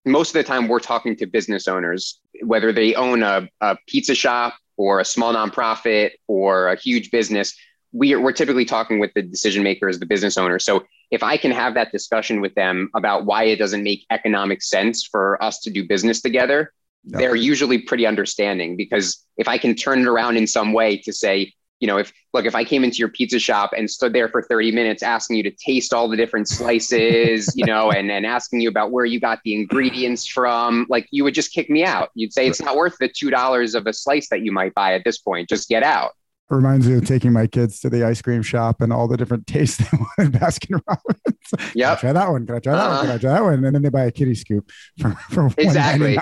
most 0.06 0.30
of 0.30 0.34
the 0.34 0.44
time 0.44 0.68
we're 0.68 0.80
talking 0.80 1.16
to 1.18 1.26
business 1.26 1.68
owners, 1.68 2.20
whether 2.44 2.72
they 2.72 2.96
own 2.96 3.24
a, 3.24 3.48
a 3.62 3.78
pizza 3.88 4.16
shop 4.16 4.56
or 4.78 5.00
a 5.00 5.06
small 5.06 5.34
nonprofit 5.34 6.12
or 6.28 6.68
a 6.70 6.76
huge 6.76 7.12
business. 7.12 7.56
We 7.92 8.14
are, 8.14 8.20
we're 8.20 8.34
typically 8.34 8.66
talking 8.66 9.00
with 9.00 9.14
the 9.14 9.22
decision 9.22 9.64
makers, 9.64 10.00
the 10.00 10.06
business 10.06 10.38
owners. 10.38 10.66
So 10.66 10.86
if 11.12 11.22
I 11.24 11.38
can 11.38 11.52
have 11.52 11.76
that 11.76 11.92
discussion 11.92 12.42
with 12.42 12.56
them 12.56 12.90
about 12.96 13.26
why 13.26 13.44
it 13.44 13.58
doesn't 13.58 13.84
make 13.84 14.06
economic 14.10 14.64
sense 14.64 15.04
for 15.06 15.42
us 15.44 15.60
to 15.62 15.70
do 15.70 15.88
business 15.88 16.22
together, 16.22 16.74
they're 17.06 17.36
usually 17.36 17.80
pretty 17.80 18.08
understanding 18.08 18.78
because 18.78 19.24
if 19.38 19.48
I 19.48 19.58
can 19.58 19.76
turn 19.76 20.00
it 20.00 20.08
around 20.08 20.38
in 20.38 20.48
some 20.48 20.74
way 20.74 20.98
to 20.98 21.12
say, 21.12 21.54
you 21.84 21.88
know, 21.88 21.98
if 21.98 22.14
look, 22.34 22.46
if 22.46 22.56
I 22.56 22.64
came 22.64 22.86
into 22.86 23.00
your 23.00 23.10
pizza 23.10 23.38
shop 23.38 23.72
and 23.76 23.92
stood 23.92 24.14
there 24.14 24.30
for 24.30 24.42
30 24.42 24.72
minutes 24.72 25.04
asking 25.04 25.36
you 25.36 25.44
to 25.44 25.52
taste 25.52 25.94
all 25.94 26.08
the 26.08 26.16
different 26.16 26.48
slices, 26.48 27.52
you 27.58 27.66
know, 27.66 27.92
and, 27.92 28.10
and 28.10 28.26
asking 28.26 28.62
you 28.62 28.70
about 28.70 28.92
where 28.92 29.04
you 29.04 29.20
got 29.20 29.40
the 29.44 29.54
ingredients 29.54 30.26
from, 30.26 30.86
like 30.88 31.10
you 31.12 31.26
would 31.26 31.34
just 31.34 31.52
kick 31.52 31.70
me 31.70 31.84
out. 31.84 32.10
You'd 32.16 32.32
say 32.32 32.48
it's 32.48 32.62
not 32.62 32.78
worth 32.78 32.96
the 33.02 33.10
$2 33.10 33.76
of 33.76 33.86
a 33.86 33.92
slice 33.92 34.30
that 34.30 34.44
you 34.44 34.54
might 34.54 34.74
buy 34.74 34.94
at 34.94 35.04
this 35.04 35.18
point. 35.18 35.50
Just 35.50 35.68
get 35.68 35.84
out 35.84 36.14
reminds 36.50 36.88
me 36.88 36.96
of 36.96 37.06
taking 37.06 37.34
my 37.34 37.48
kids 37.48 37.80
to 37.80 37.90
the 37.90 38.06
ice 38.06 38.22
cream 38.22 38.44
shop 38.44 38.80
and 38.82 38.94
all 38.94 39.08
the 39.08 39.18
different 39.18 39.48
tastes 39.48 39.78
they 39.92 39.98
want 39.98 40.12
in 40.20 40.32
Baskin 40.32 40.80
Robbins. 40.88 41.74
Yeah, 41.76 41.96
try 41.96 42.14
that 42.14 42.30
one. 42.30 42.46
Can 42.46 42.56
I 42.56 42.60
try 42.60 42.76
that 42.76 42.80
uh-huh. 42.80 42.96
one? 42.96 43.06
Can 43.06 43.16
I 43.16 43.18
try 43.18 43.34
that 43.34 43.44
one? 43.44 43.54
And 43.66 43.76
then 43.76 43.82
they 43.82 43.90
buy 43.90 44.04
a 44.04 44.12
kitty 44.12 44.36
scoop 44.36 44.70
from 45.00 45.16
from 45.30 45.54
exactly. 45.58 46.18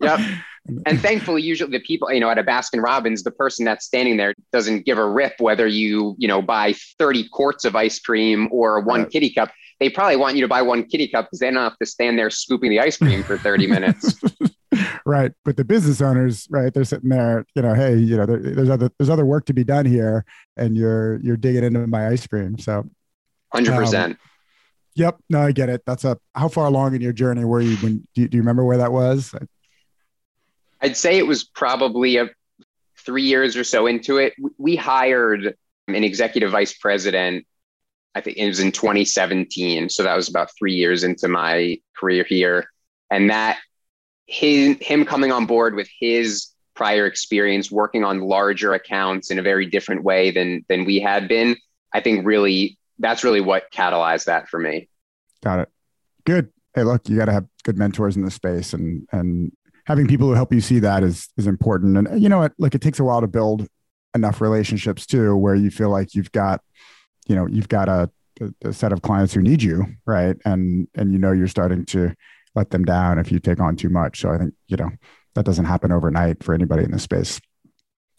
yep. 0.00 0.20
And 0.86 1.00
thankfully, 1.00 1.42
usually 1.42 1.70
the 1.70 1.80
people, 1.80 2.12
you 2.12 2.20
know, 2.20 2.30
at 2.30 2.38
a 2.38 2.44
Baskin 2.44 2.82
Robbins, 2.82 3.22
the 3.22 3.30
person 3.30 3.64
that's 3.64 3.84
standing 3.84 4.16
there 4.16 4.34
doesn't 4.52 4.84
give 4.84 4.98
a 4.98 5.08
rip 5.08 5.34
whether 5.38 5.66
you, 5.66 6.14
you 6.18 6.28
know, 6.28 6.42
buy 6.42 6.74
30 6.98 7.28
quarts 7.28 7.64
of 7.64 7.76
ice 7.76 7.98
cream 7.98 8.48
or 8.50 8.80
one 8.80 9.02
right. 9.02 9.10
kitty 9.10 9.30
cup. 9.30 9.50
They 9.78 9.88
probably 9.88 10.16
want 10.16 10.36
you 10.36 10.42
to 10.42 10.48
buy 10.48 10.62
one 10.62 10.84
kitty 10.84 11.08
cup 11.08 11.26
because 11.26 11.40
they 11.40 11.50
don't 11.50 11.62
have 11.62 11.78
to 11.78 11.86
stand 11.86 12.18
there 12.18 12.30
scooping 12.30 12.70
the 12.70 12.80
ice 12.80 12.96
cream 12.96 13.22
for 13.22 13.38
30 13.38 13.66
minutes. 13.66 14.20
right 15.04 15.32
but 15.44 15.56
the 15.56 15.64
business 15.64 16.00
owners 16.00 16.46
right 16.50 16.72
they're 16.72 16.84
sitting 16.84 17.08
there 17.08 17.44
you 17.56 17.62
know 17.62 17.74
hey 17.74 17.96
you 17.96 18.16
know 18.16 18.24
there, 18.24 18.38
there's 18.38 18.70
other 18.70 18.90
there's 18.98 19.10
other 19.10 19.26
work 19.26 19.44
to 19.44 19.52
be 19.52 19.64
done 19.64 19.84
here 19.84 20.24
and 20.56 20.76
you're 20.76 21.16
you're 21.16 21.36
digging 21.36 21.64
into 21.64 21.84
my 21.86 22.08
ice 22.08 22.26
cream 22.26 22.56
so 22.58 22.88
100% 23.52 24.04
um, 24.04 24.18
yep 24.94 25.18
no 25.28 25.40
i 25.40 25.50
get 25.50 25.68
it 25.68 25.82
that's 25.86 26.04
a 26.04 26.16
how 26.36 26.46
far 26.46 26.66
along 26.66 26.94
in 26.94 27.00
your 27.00 27.12
journey 27.12 27.44
were 27.44 27.60
you 27.60 27.76
when 27.78 28.06
do 28.14 28.22
you, 28.22 28.28
do 28.28 28.36
you 28.36 28.42
remember 28.42 28.64
where 28.64 28.78
that 28.78 28.92
was 28.92 29.34
i'd 30.82 30.96
say 30.96 31.18
it 31.18 31.26
was 31.26 31.44
probably 31.44 32.16
a 32.16 32.28
three 33.04 33.22
years 33.22 33.56
or 33.56 33.64
so 33.64 33.86
into 33.86 34.18
it. 34.18 34.34
We 34.58 34.76
hired 34.76 35.56
an 35.88 36.04
executive 36.04 36.50
vice 36.50 36.74
president 36.74 37.46
i 38.14 38.20
think 38.20 38.36
it 38.36 38.46
was 38.46 38.60
in 38.60 38.72
2017 38.72 39.88
so 39.88 40.02
that 40.02 40.14
was 40.14 40.28
about 40.28 40.50
three 40.56 40.74
years 40.74 41.04
into 41.04 41.28
my 41.28 41.78
career 41.96 42.24
here. 42.28 42.68
And 43.10 43.30
that 43.30 43.58
his, 44.26 44.76
him 44.80 45.04
coming 45.04 45.32
on 45.32 45.46
board 45.46 45.74
with 45.74 45.88
his 45.98 46.48
prior 46.74 47.06
experience 47.06 47.70
working 47.70 48.04
on 48.04 48.20
larger 48.20 48.74
accounts 48.74 49.30
in 49.30 49.38
a 49.40 49.42
very 49.42 49.66
different 49.66 50.04
way 50.04 50.30
than 50.30 50.64
than 50.68 50.84
we 50.84 51.00
had 51.00 51.28
been 51.28 51.56
i 51.92 52.00
think 52.00 52.24
really 52.24 52.78
that's 52.98 53.24
really 53.24 53.40
what 53.40 53.72
catalyzed 53.72 54.26
that 54.26 54.46
for 54.46 54.60
me. 54.60 54.86
Got 55.42 55.60
it. 55.60 55.68
Good. 56.24 56.52
Hey 56.74 56.84
look 56.84 57.08
you 57.08 57.16
got 57.16 57.24
to 57.24 57.32
have 57.32 57.46
good 57.64 57.76
mentors 57.76 58.16
in 58.16 58.24
the 58.24 58.30
space 58.30 58.72
and 58.72 59.06
and 59.10 59.52
having 59.90 60.06
people 60.06 60.28
who 60.28 60.34
help 60.34 60.52
you 60.52 60.60
see 60.60 60.78
that 60.78 61.02
is 61.02 61.28
is 61.36 61.46
important 61.46 61.98
and 61.98 62.22
you 62.22 62.28
know 62.28 62.38
what 62.38 62.52
like 62.58 62.74
it 62.74 62.80
takes 62.80 63.00
a 63.00 63.04
while 63.04 63.20
to 63.20 63.26
build 63.26 63.66
enough 64.14 64.40
relationships 64.40 65.04
too 65.04 65.36
where 65.36 65.54
you 65.54 65.70
feel 65.70 65.90
like 65.90 66.14
you've 66.14 66.32
got 66.32 66.60
you 67.26 67.34
know 67.34 67.46
you've 67.46 67.68
got 67.68 67.88
a, 67.88 68.10
a 68.64 68.72
set 68.72 68.92
of 68.92 69.02
clients 69.02 69.34
who 69.34 69.42
need 69.42 69.62
you 69.62 69.84
right 70.06 70.36
and 70.44 70.88
and 70.94 71.12
you 71.12 71.18
know 71.18 71.32
you're 71.32 71.48
starting 71.48 71.84
to 71.84 72.14
let 72.54 72.70
them 72.70 72.84
down 72.84 73.18
if 73.18 73.30
you 73.30 73.38
take 73.38 73.60
on 73.60 73.76
too 73.76 73.88
much. 73.88 74.20
So 74.20 74.30
I 74.30 74.38
think, 74.38 74.54
you 74.68 74.76
know, 74.76 74.90
that 75.34 75.44
doesn't 75.44 75.64
happen 75.64 75.92
overnight 75.92 76.42
for 76.42 76.54
anybody 76.54 76.84
in 76.84 76.90
this 76.90 77.04
space. 77.04 77.40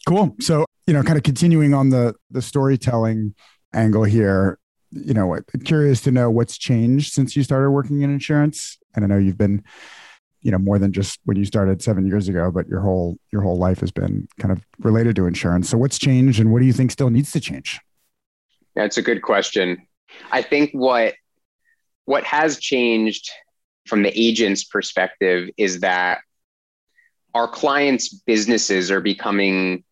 Cool. 0.06 0.34
So, 0.40 0.64
you 0.86 0.94
know, 0.94 1.02
kind 1.02 1.16
of 1.16 1.22
continuing 1.22 1.74
on 1.74 1.90
the 1.90 2.14
the 2.30 2.42
storytelling 2.42 3.34
angle 3.72 4.04
here, 4.04 4.58
you 4.90 5.14
know, 5.14 5.38
curious 5.64 6.00
to 6.02 6.10
know 6.10 6.30
what's 6.30 6.58
changed 6.58 7.12
since 7.12 7.36
you 7.36 7.42
started 7.42 7.70
working 7.70 8.02
in 8.02 8.10
insurance. 8.10 8.78
And 8.94 9.04
I 9.04 9.08
know 9.08 9.18
you've 9.18 9.38
been, 9.38 9.64
you 10.42 10.50
know, 10.50 10.58
more 10.58 10.78
than 10.78 10.92
just 10.92 11.20
when 11.24 11.36
you 11.36 11.44
started 11.44 11.80
7 11.82 12.06
years 12.06 12.28
ago, 12.28 12.50
but 12.50 12.68
your 12.68 12.80
whole 12.80 13.16
your 13.32 13.42
whole 13.42 13.56
life 13.56 13.80
has 13.80 13.90
been 13.90 14.28
kind 14.38 14.52
of 14.52 14.64
related 14.80 15.16
to 15.16 15.26
insurance. 15.26 15.68
So 15.70 15.78
what's 15.78 15.98
changed 15.98 16.40
and 16.40 16.52
what 16.52 16.60
do 16.60 16.66
you 16.66 16.72
think 16.72 16.90
still 16.90 17.10
needs 17.10 17.30
to 17.32 17.40
change? 17.40 17.80
That's 18.74 18.98
a 18.98 19.02
good 19.02 19.22
question. 19.22 19.86
I 20.30 20.42
think 20.42 20.72
what 20.72 21.14
what 22.04 22.24
has 22.24 22.58
changed 22.58 23.30
from 23.86 24.02
the 24.02 24.12
agent's 24.18 24.64
perspective 24.64 25.50
is 25.56 25.80
that 25.80 26.18
our 27.34 27.48
clients' 27.48 28.08
businesses 28.08 28.90
are 28.90 29.00
becoming 29.00 29.84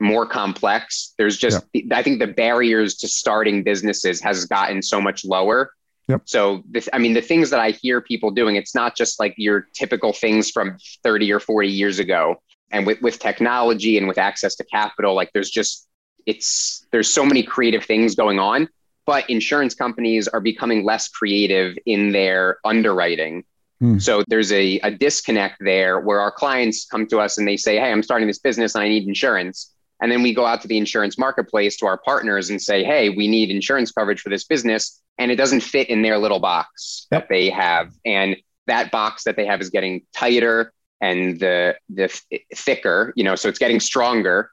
more 0.00 0.26
complex. 0.26 1.14
There's 1.18 1.36
just, 1.36 1.64
yeah. 1.72 1.96
I 1.96 2.02
think 2.02 2.18
the 2.18 2.26
barriers 2.26 2.96
to 2.96 3.08
starting 3.08 3.62
businesses 3.62 4.20
has 4.22 4.46
gotten 4.46 4.82
so 4.82 5.00
much 5.00 5.24
lower. 5.24 5.72
Yep. 6.08 6.22
So, 6.24 6.62
this, 6.68 6.88
I 6.92 6.98
mean, 6.98 7.14
the 7.14 7.22
things 7.22 7.50
that 7.50 7.60
I 7.60 7.70
hear 7.70 8.00
people 8.00 8.30
doing, 8.30 8.56
it's 8.56 8.74
not 8.74 8.96
just 8.96 9.20
like 9.20 9.34
your 9.36 9.68
typical 9.72 10.12
things 10.12 10.50
from 10.50 10.76
30 11.04 11.32
or 11.32 11.40
40 11.40 11.68
years 11.68 11.98
ago. 11.98 12.42
And 12.70 12.86
with, 12.86 13.00
with 13.02 13.18
technology 13.18 13.98
and 13.98 14.08
with 14.08 14.18
access 14.18 14.56
to 14.56 14.64
capital, 14.64 15.14
like 15.14 15.30
there's 15.32 15.50
just, 15.50 15.86
it's, 16.26 16.86
there's 16.90 17.12
so 17.12 17.24
many 17.24 17.42
creative 17.42 17.84
things 17.84 18.14
going 18.14 18.38
on 18.38 18.68
but 19.06 19.28
insurance 19.28 19.74
companies 19.74 20.28
are 20.28 20.40
becoming 20.40 20.84
less 20.84 21.08
creative 21.08 21.76
in 21.86 22.12
their 22.12 22.58
underwriting. 22.64 23.44
Hmm. 23.80 23.98
So 23.98 24.22
there's 24.28 24.52
a, 24.52 24.78
a 24.80 24.90
disconnect 24.90 25.56
there 25.60 26.00
where 26.00 26.20
our 26.20 26.30
clients 26.30 26.86
come 26.86 27.06
to 27.08 27.18
us 27.18 27.38
and 27.38 27.46
they 27.46 27.56
say, 27.56 27.78
Hey, 27.78 27.90
I'm 27.90 28.02
starting 28.02 28.28
this 28.28 28.38
business 28.38 28.74
and 28.74 28.84
I 28.84 28.88
need 28.88 29.08
insurance. 29.08 29.71
And 30.02 30.10
then 30.10 30.22
we 30.22 30.34
go 30.34 30.44
out 30.44 30.60
to 30.62 30.68
the 30.68 30.76
insurance 30.76 31.16
marketplace 31.16 31.76
to 31.78 31.86
our 31.86 31.96
partners 31.96 32.50
and 32.50 32.60
say, 32.60 32.82
Hey, 32.82 33.08
we 33.08 33.28
need 33.28 33.50
insurance 33.50 33.92
coverage 33.92 34.20
for 34.20 34.28
this 34.28 34.44
business. 34.44 35.00
And 35.16 35.30
it 35.30 35.36
doesn't 35.36 35.60
fit 35.60 35.88
in 35.88 36.02
their 36.02 36.18
little 36.18 36.40
box 36.40 37.06
yep. 37.10 37.22
that 37.22 37.28
they 37.28 37.48
have. 37.50 37.92
And 38.04 38.36
that 38.66 38.90
box 38.90 39.24
that 39.24 39.36
they 39.36 39.46
have 39.46 39.60
is 39.60 39.70
getting 39.70 40.02
tighter 40.14 40.72
and 41.00 41.38
the, 41.38 41.76
the 41.88 42.08
thicker, 42.54 43.12
you 43.16 43.22
know, 43.22 43.36
so 43.36 43.48
it's 43.48 43.58
getting 43.58 43.80
stronger. 43.80 44.50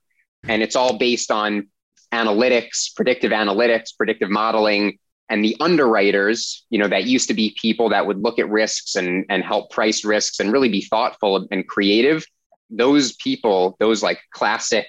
And 0.48 0.62
it's 0.62 0.76
all 0.76 0.98
based 0.98 1.32
on 1.32 1.68
analytics, 2.14 2.96
predictive 2.96 3.32
analytics, 3.32 3.96
predictive 3.98 4.30
modeling, 4.30 5.00
and 5.30 5.44
the 5.44 5.56
underwriters, 5.60 6.66
you 6.70 6.80
know, 6.80 6.88
that 6.88 7.06
used 7.06 7.28
to 7.28 7.34
be 7.34 7.56
people 7.60 7.90
that 7.90 8.06
would 8.06 8.22
look 8.22 8.40
at 8.40 8.50
risks 8.50 8.96
and, 8.96 9.26
and 9.30 9.44
help 9.44 9.72
price 9.72 10.04
risks 10.04 10.40
and 10.40 10.52
really 10.52 10.70
be 10.70 10.82
thoughtful 10.82 11.48
and 11.52 11.68
creative. 11.68 12.26
Those 12.70 13.14
people, 13.14 13.78
those 13.80 14.02
like 14.02 14.20
classic 14.32 14.88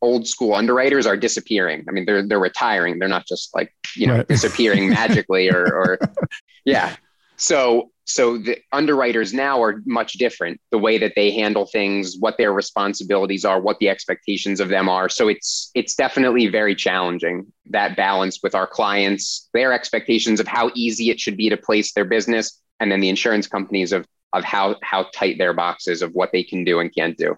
old 0.00 0.26
school 0.26 0.54
underwriters 0.54 1.06
are 1.06 1.16
disappearing. 1.16 1.84
I 1.88 1.92
mean, 1.92 2.04
they're 2.04 2.26
they're 2.26 2.38
retiring. 2.38 2.98
They're 2.98 3.08
not 3.08 3.26
just 3.26 3.54
like, 3.54 3.74
you 3.96 4.06
know, 4.06 4.16
right. 4.16 4.28
disappearing 4.28 4.90
magically 4.90 5.50
or 5.50 5.64
or 5.64 5.98
yeah. 6.64 6.96
So 7.36 7.90
so 8.08 8.38
the 8.38 8.58
underwriters 8.72 9.34
now 9.34 9.62
are 9.62 9.82
much 9.84 10.14
different 10.14 10.60
the 10.70 10.78
way 10.78 10.96
that 10.96 11.12
they 11.14 11.30
handle 11.30 11.66
things 11.66 12.16
what 12.18 12.38
their 12.38 12.52
responsibilities 12.52 13.44
are 13.44 13.60
what 13.60 13.78
the 13.78 13.88
expectations 13.88 14.60
of 14.60 14.70
them 14.70 14.88
are 14.88 15.08
so 15.08 15.28
it's 15.28 15.70
it's 15.74 15.94
definitely 15.94 16.46
very 16.46 16.74
challenging 16.74 17.46
that 17.66 17.96
balance 17.96 18.40
with 18.42 18.54
our 18.54 18.66
clients 18.66 19.48
their 19.52 19.72
expectations 19.74 20.40
of 20.40 20.48
how 20.48 20.70
easy 20.74 21.10
it 21.10 21.20
should 21.20 21.36
be 21.36 21.50
to 21.50 21.56
place 21.56 21.92
their 21.92 22.06
business 22.06 22.60
and 22.80 22.90
then 22.90 23.00
the 23.00 23.10
insurance 23.10 23.46
companies 23.46 23.92
of 23.92 24.06
of 24.32 24.42
how 24.42 24.76
how 24.82 25.06
tight 25.14 25.36
their 25.38 25.52
boxes 25.52 26.00
of 26.00 26.12
what 26.12 26.32
they 26.32 26.42
can 26.42 26.64
do 26.64 26.80
and 26.80 26.94
can't 26.94 27.18
do 27.18 27.36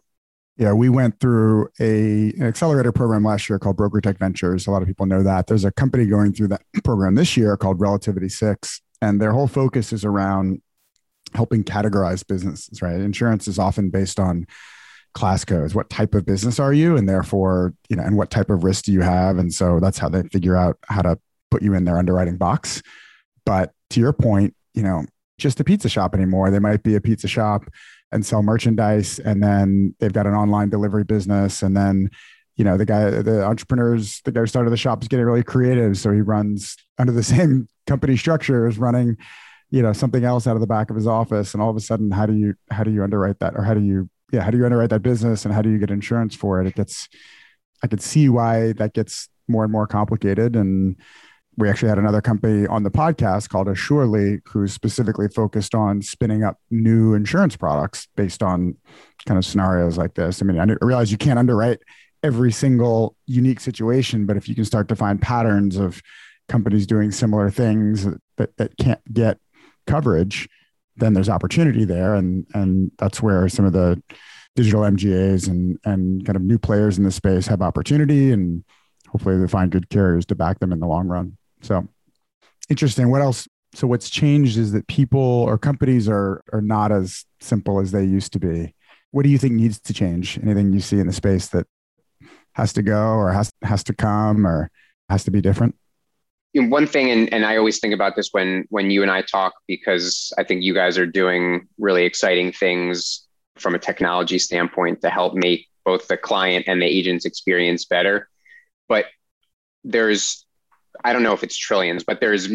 yeah, 0.61 0.75
we 0.75 0.91
went 0.91 1.19
through 1.21 1.71
a, 1.81 2.35
an 2.35 2.43
accelerator 2.43 2.93
program 2.93 3.25
last 3.25 3.49
year 3.49 3.59
called 3.59 3.79
Broker 3.79 4.03
Tech 4.03 4.19
Ventures. 4.19 4.67
A 4.67 4.71
lot 4.71 4.83
of 4.83 4.89
people 4.89 5.07
know 5.07 5.23
that. 5.23 5.47
There's 5.47 5.65
a 5.65 5.73
company 5.73 6.05
going 6.05 6.35
through 6.35 6.49
that 6.49 6.61
program 6.85 7.15
this 7.15 7.35
year 7.35 7.57
called 7.57 7.81
Relativity 7.81 8.29
Six 8.29 8.83
and 9.01 9.23
their 9.23 9.33
whole 9.33 9.47
focus 9.47 9.91
is 9.91 10.05
around 10.05 10.61
helping 11.35 11.65
categorize 11.65 12.27
businesses 12.27 12.83
right? 12.83 13.01
Insurance 13.01 13.49
is 13.49 13.59
often 13.59 13.89
based 13.89 14.21
on 14.21 14.47
class 15.15 15.47
codes. 15.47 15.75
What 15.75 15.89
type 15.89 16.15
of 16.15 16.27
business 16.27 16.61
are 16.61 16.75
you? 16.75 16.95
And 16.95 17.09
therefore 17.09 17.73
you 17.89 17.97
know 17.97 18.03
and 18.03 18.19
what 18.19 18.31
type 18.31 18.51
of 18.51 18.63
risk 18.63 18.85
do 18.85 18.93
you 18.93 19.01
have? 19.01 19.39
And 19.39 19.55
so 19.55 19.81
that's 19.81 19.97
how 19.97 20.11
they 20.11 20.25
figure 20.25 20.57
out 20.57 20.77
how 20.89 21.01
to 21.01 21.19
put 21.51 21.63
you 21.63 21.73
in 21.73 21.85
their 21.85 21.97
underwriting 21.97 22.37
box. 22.37 22.83
But 23.47 23.73
to 23.91 24.01
your 24.01 24.13
point 24.13 24.55
you 24.75 24.83
know 24.83 25.07
just 25.39 25.59
a 25.59 25.65
pizza 25.65 25.89
shop 25.89 26.15
anymore. 26.15 26.51
They 26.51 26.59
might 26.59 26.83
be 26.83 26.97
a 26.97 27.01
pizza 27.01 27.27
shop 27.27 27.65
and 28.13 28.25
sell 28.25 28.43
merchandise 28.43 29.19
and 29.21 29.43
then 29.43 29.95
they've 30.01 30.13
got 30.13 30.27
an 30.27 30.35
online 30.35 30.69
delivery 30.69 31.05
business 31.05 31.63
and 31.63 31.77
then 31.77 32.11
you 32.57 32.65
know 32.65 32.77
the 32.77 32.85
guy 32.85 33.09
the 33.11 33.45
entrepreneurs 33.45 34.21
the 34.25 34.33
guy 34.33 34.41
who 34.41 34.47
started 34.47 34.71
the 34.71 34.77
shop 34.77 35.03
is 35.03 35.09
getting 35.09 35.25
really 35.25 35.43
creative 35.43 35.97
so 35.97 36.11
he 36.11 36.21
runs 36.21 36.77
under 36.99 37.13
the 37.13 37.23
same 37.35 37.69
company 37.87 38.17
structure 38.17 38.67
is 38.67 38.79
running 38.79 39.17
you 39.71 39.83
know 39.83 39.93
something 39.93 40.25
else 40.25 40.47
out 40.47 40.57
of 40.57 40.61
the 40.61 40.67
back 40.67 40.91
of 40.91 40.97
his 40.97 41.07
office 41.07 41.55
and 41.55 41.63
all 41.63 41.71
of 41.71 41.77
a 41.77 41.81
sudden 41.81 42.11
how 42.11 42.27
do 42.27 42.35
you 42.35 42.55
how 42.71 42.83
do 42.83 42.91
you 42.91 43.03
underwrite 43.03 43.39
that 43.39 43.55
or 43.57 43.63
how 43.63 43.75
do 43.75 43.81
you 43.81 44.09
yeah 44.33 44.43
how 44.43 44.51
do 44.51 44.59
you 44.59 44.65
underwrite 44.65 44.91
that 44.91 45.03
business 45.03 45.45
and 45.45 45.55
how 45.55 45.63
do 45.63 45.71
you 45.71 45.79
get 45.79 45.91
insurance 45.91 46.35
for 46.35 46.61
it? 46.61 46.67
It 46.67 46.75
gets 46.75 47.09
i 47.83 47.87
could 47.87 48.03
see 48.03 48.29
why 48.29 48.73
that 48.73 48.95
gets 48.95 49.29
more 49.49 49.65
and 49.65 49.73
more 49.73 49.87
complicated 49.87 50.57
and 50.57 50.97
we 51.61 51.69
actually 51.69 51.91
had 51.91 51.99
another 51.99 52.23
company 52.23 52.67
on 52.67 52.83
the 52.83 52.91
podcast 52.91 53.51
called 53.51 53.69
Assurely, 53.69 54.41
who's 54.47 54.73
specifically 54.73 55.29
focused 55.29 55.75
on 55.75 56.01
spinning 56.01 56.43
up 56.43 56.59
new 56.71 57.13
insurance 57.15 57.55
products 57.55 58.09
based 58.17 58.43
on 58.43 58.77
kind 59.27 59.37
of 59.37 59.45
scenarios 59.45 59.99
like 59.99 60.15
this. 60.15 60.41
I 60.41 60.47
mean, 60.47 60.59
I 60.59 60.75
realize 60.81 61.13
you 61.13 61.19
can't 61.19 61.39
underwrite 61.39 61.81
every 62.23 62.51
single 62.51 63.15
unique 63.27 63.61
situation, 63.61 64.25
but 64.25 64.37
if 64.37 64.49
you 64.49 64.55
can 64.55 64.65
start 64.65 64.89
to 64.89 64.97
find 64.97 65.21
patterns 65.21 65.77
of 65.77 66.03
companies 66.49 66.87
doing 66.87 67.11
similar 67.11 67.51
things 67.51 68.07
that, 68.37 68.57
that 68.57 68.77
can't 68.79 69.01
get 69.13 69.39
coverage, 69.87 70.49
then 70.97 71.13
there's 71.13 71.29
opportunity 71.29 71.85
there. 71.85 72.15
And, 72.15 72.47
and 72.55 72.91
that's 72.99 73.23
where 73.23 73.49
some 73.49 73.67
of 73.67 73.73
the 73.73 74.03
digital 74.57 74.81
MGAs 74.81 75.47
and, 75.47 75.79
and 75.85 76.25
kind 76.25 76.37
of 76.37 76.43
new 76.43 76.59
players 76.59 76.97
in 76.97 77.05
the 77.05 77.11
space 77.11 77.47
have 77.47 77.61
opportunity. 77.61 78.33
And 78.33 78.65
hopefully 79.09 79.39
they 79.39 79.47
find 79.47 79.71
good 79.71 79.91
carriers 79.91 80.25
to 80.27 80.35
back 80.35 80.59
them 80.59 80.73
in 80.73 80.81
the 80.81 80.87
long 80.87 81.07
run. 81.07 81.37
So 81.63 81.89
interesting. 82.69 83.11
What 83.11 83.23
else? 83.23 83.49
So 83.75 83.87
what's 83.87 84.11
changed 84.11 84.59
is 84.59 84.73
that 84.73 84.87
people 84.89 85.21
or 85.21 85.59
companies 85.59 86.09
are 86.09 86.43
are 86.53 86.63
not 86.63 86.93
as 86.93 87.25
simple 87.41 87.81
as 87.81 87.93
they 87.93 88.05
used 88.05 88.33
to 88.33 88.39
be. 88.39 88.75
What 89.13 89.23
do 89.25 89.29
you 89.29 89.39
think 89.39 89.55
needs 89.55 89.81
to 89.81 89.93
change? 89.93 90.39
Anything 90.43 90.73
you 90.73 90.81
see 90.81 90.99
in 90.99 91.07
the 91.07 91.13
space 91.13 91.49
that 91.49 91.67
has 92.53 92.73
to 92.75 92.83
go 92.83 93.15
or 93.15 93.33
has 93.33 93.53
has 93.63 93.85
to 93.85 93.95
come 93.95 94.47
or 94.47 94.71
has 95.09 95.25
to 95.25 95.31
be 95.31 95.41
different? 95.41 95.75
one 96.55 96.87
thing 96.87 97.11
and, 97.11 97.33
and 97.33 97.45
i 97.45 97.57
always 97.57 97.79
think 97.79 97.95
about 97.95 98.17
this 98.17 98.31
when 98.33 98.65
when 98.71 98.91
you 98.91 99.03
and 99.03 99.11
i 99.11 99.23
talk 99.23 99.53
because 99.69 100.33
i 100.39 100.43
think 100.43 100.63
you 100.63 100.75
guys 100.75 100.99
are 100.99 101.07
doing 101.07 101.69
really 101.79 102.05
exciting 102.05 102.51
things 102.51 103.27
from 103.57 103.75
a 103.75 103.79
technology 103.79 104.39
standpoint 104.39 105.01
to 105.01 105.11
help 105.11 105.35
make 105.35 105.69
both 105.85 106.09
the 106.09 106.17
client 106.17 106.65
and 106.67 106.83
the 106.83 106.87
agent's 106.87 107.25
experience 107.25 107.85
better 107.85 108.29
but 108.89 109.07
there's 109.85 110.45
I 111.05 111.13
don't 111.13 111.23
know 111.23 111.33
if 111.33 111.43
it's 111.43 111.57
trillions, 111.57 112.05
but 112.05 112.21
there's 112.21 112.49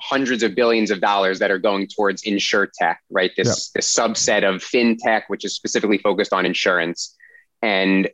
hundreds 0.00 0.42
of 0.42 0.54
billions 0.54 0.90
of 0.90 1.00
dollars 1.00 1.38
that 1.40 1.50
are 1.50 1.58
going 1.58 1.86
towards 1.88 2.22
insurtech, 2.22 2.96
right? 3.10 3.30
This 3.36 3.48
yep. 3.48 3.56
this 3.74 3.94
subset 3.94 4.42
of 4.48 4.62
fintech, 4.62 5.22
which 5.28 5.44
is 5.44 5.54
specifically 5.54 5.98
focused 5.98 6.32
on 6.32 6.46
insurance. 6.46 7.16
And 7.62 8.08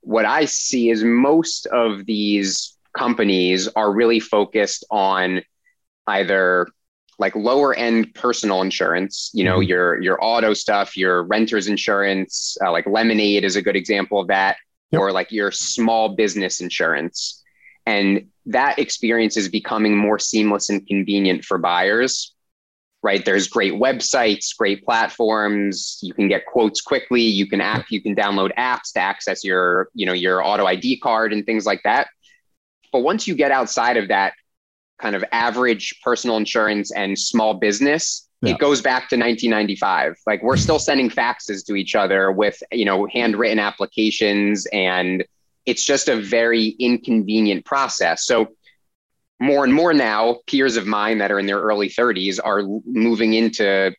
what 0.00 0.24
I 0.24 0.46
see 0.46 0.90
is 0.90 1.04
most 1.04 1.66
of 1.66 2.06
these 2.06 2.76
companies 2.96 3.68
are 3.68 3.92
really 3.92 4.20
focused 4.20 4.84
on 4.90 5.42
either 6.06 6.66
like 7.18 7.36
lower 7.36 7.74
end 7.74 8.14
personal 8.14 8.62
insurance, 8.62 9.30
you 9.34 9.44
know, 9.44 9.58
mm-hmm. 9.58 9.68
your 9.68 10.02
your 10.02 10.24
auto 10.24 10.54
stuff, 10.54 10.96
your 10.96 11.22
renter's 11.24 11.68
insurance, 11.68 12.56
uh, 12.64 12.72
like 12.72 12.86
Lemonade 12.86 13.44
is 13.44 13.56
a 13.56 13.62
good 13.62 13.76
example 13.76 14.20
of 14.20 14.28
that, 14.28 14.56
yep. 14.90 15.00
or 15.00 15.12
like 15.12 15.30
your 15.30 15.50
small 15.50 16.16
business 16.16 16.60
insurance 16.60 17.39
and 17.86 18.26
that 18.46 18.78
experience 18.78 19.36
is 19.36 19.48
becoming 19.48 19.96
more 19.96 20.18
seamless 20.18 20.70
and 20.70 20.86
convenient 20.86 21.44
for 21.44 21.58
buyers 21.58 22.34
right? 23.02 23.24
There's 23.24 23.48
great 23.48 23.72
websites 23.72 24.56
great 24.56 24.84
platforms. 24.84 25.98
You 26.02 26.12
can 26.12 26.28
get 26.28 26.46
quotes 26.46 26.80
quickly. 26.80 27.22
You 27.22 27.46
can 27.46 27.60
app 27.60 27.86
you 27.90 28.02
can 28.02 28.14
download 28.14 28.50
apps 28.58 28.92
to 28.94 29.00
access 29.00 29.42
your 29.44 29.88
you 29.94 30.06
know 30.06 30.12
your 30.12 30.44
auto 30.44 30.66
id 30.66 30.98
card 30.98 31.32
and 31.32 31.46
things 31.46 31.66
like 31.66 31.82
that. 31.84 32.08
But 32.92 33.00
once 33.00 33.26
you 33.26 33.34
get 33.34 33.52
outside 33.52 33.96
of 33.96 34.08
that 34.08 34.34
kind 35.00 35.16
of 35.16 35.24
average 35.32 35.98
personal 36.04 36.36
insurance 36.36 36.92
and 36.92 37.18
small 37.18 37.54
business 37.54 38.28
yeah. 38.42 38.52
it 38.52 38.58
goes 38.58 38.82
back 38.82 39.08
to 39.08 39.16
1995 39.16 40.16
like 40.26 40.42
we're 40.42 40.58
still 40.58 40.78
sending 40.78 41.08
faxes 41.08 41.64
to 41.66 41.74
each 41.74 41.94
other 41.94 42.30
with 42.30 42.62
you 42.70 42.84
know 42.84 43.06
handwritten 43.06 43.58
applications 43.58 44.66
and 44.74 45.24
it's 45.66 45.84
just 45.84 46.08
a 46.08 46.16
very 46.16 46.68
inconvenient 46.78 47.64
process. 47.64 48.24
So 48.24 48.48
more 49.38 49.64
and 49.64 49.72
more 49.72 49.94
now, 49.94 50.38
peers 50.46 50.76
of 50.76 50.86
mine 50.86 51.18
that 51.18 51.30
are 51.30 51.38
in 51.38 51.46
their 51.46 51.60
early 51.60 51.88
30s 51.88 52.38
are 52.42 52.62
moving 52.84 53.34
into 53.34 53.94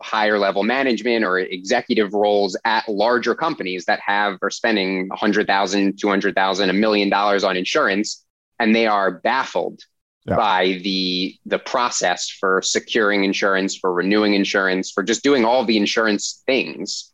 higher 0.00 0.38
level 0.38 0.62
management 0.62 1.22
or 1.22 1.38
executive 1.38 2.14
roles 2.14 2.56
at 2.64 2.88
larger 2.88 3.34
companies 3.34 3.84
that 3.84 4.00
have 4.00 4.38
are 4.40 4.50
spending 4.50 5.08
100,000, 5.08 5.98
200,000, 6.00 6.70
a 6.70 6.72
million 6.72 7.10
dollars 7.10 7.44
on 7.44 7.56
insurance 7.58 8.24
and 8.60 8.74
they 8.74 8.86
are 8.86 9.10
baffled 9.10 9.80
yeah. 10.26 10.36
by 10.36 10.78
the 10.84 11.34
the 11.46 11.58
process 11.58 12.28
for 12.28 12.62
securing 12.62 13.24
insurance, 13.24 13.74
for 13.76 13.92
renewing 13.92 14.34
insurance, 14.34 14.92
for 14.92 15.02
just 15.02 15.24
doing 15.24 15.44
all 15.44 15.64
the 15.64 15.78
insurance 15.78 16.42
things. 16.46 17.12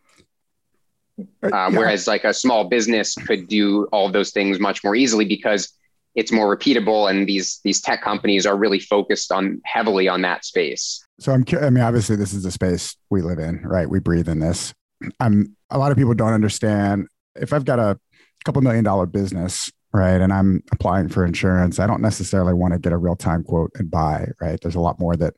Uh, 1.19 1.47
um, 1.47 1.53
yeah. 1.53 1.69
Whereas 1.79 2.07
like 2.07 2.25
a 2.25 2.35
small 2.35 2.69
business 2.69 3.15
could 3.15 3.49
do 3.49 3.85
all 3.93 4.11
those 4.11 4.31
things 4.31 4.59
much 4.59 4.85
more 4.85 4.95
easily 4.95 5.25
because 5.25 5.73
it's 6.15 6.33
more 6.33 6.55
repeatable 6.57 7.11
and 7.11 7.27
these 7.27 7.61
these 7.63 7.81
tech 7.81 8.03
companies 8.03 8.47
are 8.47 8.57
really 8.57 8.81
focused 8.81 9.31
on 9.31 9.61
heavily 9.65 10.09
on 10.09 10.23
that 10.23 10.45
space. 10.45 11.05
So 11.21 11.33
I'm 11.33 11.45
I 11.61 11.71
mean 11.71 11.85
obviously 11.85 12.17
this 12.17 12.33
is 12.33 12.43
the 12.43 12.51
space 12.51 12.97
we 13.11 13.23
live 13.23 13.39
in, 13.39 13.63
right? 13.63 13.89
We 13.89 14.01
breathe 14.01 14.29
in 14.29 14.41
this. 14.41 14.73
I'm 15.21 15.57
a 15.71 15.79
lot 15.79 15.93
of 15.93 15.99
people 15.99 16.15
don't 16.15 16.33
understand 16.33 17.09
if 17.35 17.53
I've 17.53 17.67
got 17.67 17.79
a 17.79 17.99
couple 18.45 18.63
million 18.63 18.85
dollar 18.85 19.07
business, 19.07 19.71
right, 19.93 20.21
and 20.21 20.33
I'm 20.33 20.63
applying 20.73 21.09
for 21.09 21.25
insurance, 21.25 21.79
I 21.79 21.87
don't 21.87 22.01
necessarily 22.01 22.55
want 22.55 22.73
to 22.73 22.79
get 22.79 22.93
a 22.93 22.97
real-time 22.97 23.45
quote 23.45 23.73
and 23.75 23.91
buy, 23.91 24.29
right? 24.41 24.59
There's 24.61 24.75
a 24.75 24.81
lot 24.81 24.99
more 24.99 25.17
that 25.17 25.35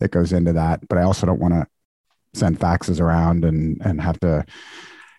that 0.00 0.10
goes 0.10 0.32
into 0.32 0.54
that, 0.54 0.88
but 0.88 0.96
I 0.96 1.02
also 1.02 1.26
don't 1.26 1.40
want 1.40 1.54
to 1.54 1.66
send 2.34 2.58
faxes 2.58 3.00
around 3.00 3.44
and 3.44 3.80
and 3.84 4.00
have 4.00 4.18
to 4.20 4.44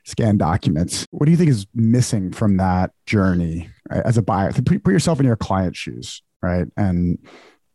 scan 0.03 0.37
documents. 0.37 1.07
What 1.11 1.25
do 1.25 1.31
you 1.31 1.37
think 1.37 1.49
is 1.49 1.65
missing 1.73 2.31
from 2.31 2.57
that 2.57 2.91
journey 3.05 3.69
right? 3.89 4.03
as 4.05 4.17
a 4.17 4.21
buyer? 4.21 4.51
Put 4.51 4.83
put 4.83 4.93
yourself 4.93 5.19
in 5.19 5.25
your 5.25 5.35
client's 5.35 5.79
shoes, 5.79 6.21
right? 6.41 6.67
And 6.77 7.17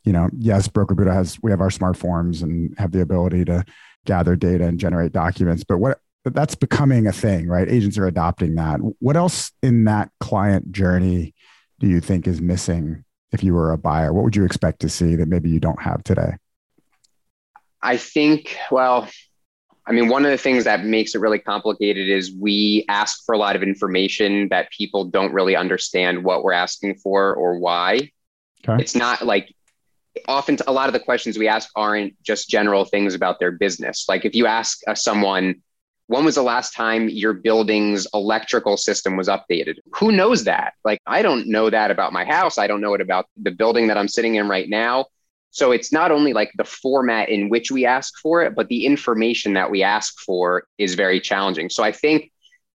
you 0.04 0.12
know, 0.12 0.28
yes, 0.36 0.68
Broker 0.68 0.94
Buddha 0.94 1.12
has 1.12 1.38
we 1.42 1.50
have 1.50 1.60
our 1.60 1.70
smart 1.70 1.96
forms 1.96 2.42
and 2.42 2.74
have 2.78 2.92
the 2.92 3.00
ability 3.00 3.44
to 3.46 3.64
gather 4.06 4.36
data 4.36 4.64
and 4.64 4.80
generate 4.80 5.12
documents, 5.12 5.64
but 5.64 5.78
what 5.78 6.00
that's 6.24 6.54
becoming 6.54 7.06
a 7.06 7.12
thing, 7.12 7.48
right? 7.48 7.68
Agents 7.68 7.98
are 7.98 8.06
adopting 8.06 8.54
that. 8.56 8.78
What 8.98 9.16
else 9.16 9.52
in 9.62 9.84
that 9.84 10.10
client 10.20 10.72
journey 10.72 11.34
do 11.78 11.86
you 11.86 12.00
think 12.00 12.26
is 12.26 12.40
missing 12.40 13.04
if 13.32 13.42
you 13.42 13.54
were 13.54 13.72
a 13.72 13.78
buyer? 13.78 14.12
What 14.12 14.24
would 14.24 14.36
you 14.36 14.44
expect 14.44 14.80
to 14.80 14.88
see 14.88 15.14
that 15.16 15.28
maybe 15.28 15.48
you 15.48 15.60
don't 15.60 15.80
have 15.80 16.02
today? 16.02 16.32
I 17.80 17.96
think, 17.96 18.56
well, 18.70 19.08
I 19.88 19.92
mean, 19.92 20.08
one 20.08 20.26
of 20.26 20.30
the 20.30 20.36
things 20.36 20.64
that 20.64 20.84
makes 20.84 21.14
it 21.14 21.20
really 21.20 21.38
complicated 21.38 22.10
is 22.10 22.30
we 22.30 22.84
ask 22.90 23.24
for 23.24 23.34
a 23.34 23.38
lot 23.38 23.56
of 23.56 23.62
information 23.62 24.48
that 24.50 24.70
people 24.70 25.06
don't 25.06 25.32
really 25.32 25.56
understand 25.56 26.22
what 26.24 26.44
we're 26.44 26.52
asking 26.52 26.96
for 26.96 27.34
or 27.34 27.58
why. 27.58 28.10
Okay. 28.68 28.82
It's 28.82 28.94
not 28.94 29.24
like 29.24 29.54
often 30.26 30.58
a 30.66 30.72
lot 30.72 30.88
of 30.88 30.92
the 30.92 31.00
questions 31.00 31.38
we 31.38 31.48
ask 31.48 31.70
aren't 31.74 32.22
just 32.22 32.50
general 32.50 32.84
things 32.84 33.14
about 33.14 33.40
their 33.40 33.52
business. 33.52 34.04
Like 34.08 34.26
if 34.26 34.34
you 34.34 34.46
ask 34.46 34.78
uh, 34.86 34.94
someone, 34.94 35.62
when 36.08 36.24
was 36.24 36.34
the 36.34 36.42
last 36.42 36.74
time 36.74 37.08
your 37.08 37.32
building's 37.32 38.06
electrical 38.12 38.76
system 38.76 39.16
was 39.16 39.28
updated? 39.28 39.76
Who 39.96 40.12
knows 40.12 40.44
that? 40.44 40.74
Like, 40.84 41.00
I 41.06 41.22
don't 41.22 41.46
know 41.46 41.70
that 41.70 41.90
about 41.90 42.12
my 42.12 42.26
house. 42.26 42.58
I 42.58 42.66
don't 42.66 42.82
know 42.82 42.92
it 42.92 43.00
about 43.00 43.26
the 43.40 43.50
building 43.50 43.86
that 43.88 43.96
I'm 43.96 44.08
sitting 44.08 44.34
in 44.34 44.48
right 44.48 44.68
now. 44.68 45.06
So 45.50 45.72
it's 45.72 45.92
not 45.92 46.10
only 46.10 46.32
like 46.32 46.52
the 46.56 46.64
format 46.64 47.28
in 47.28 47.48
which 47.48 47.70
we 47.70 47.86
ask 47.86 48.18
for 48.18 48.42
it, 48.42 48.54
but 48.54 48.68
the 48.68 48.84
information 48.84 49.54
that 49.54 49.70
we 49.70 49.82
ask 49.82 50.18
for 50.20 50.64
is 50.76 50.94
very 50.94 51.20
challenging. 51.20 51.70
So 51.70 51.82
I 51.82 51.92
think 51.92 52.30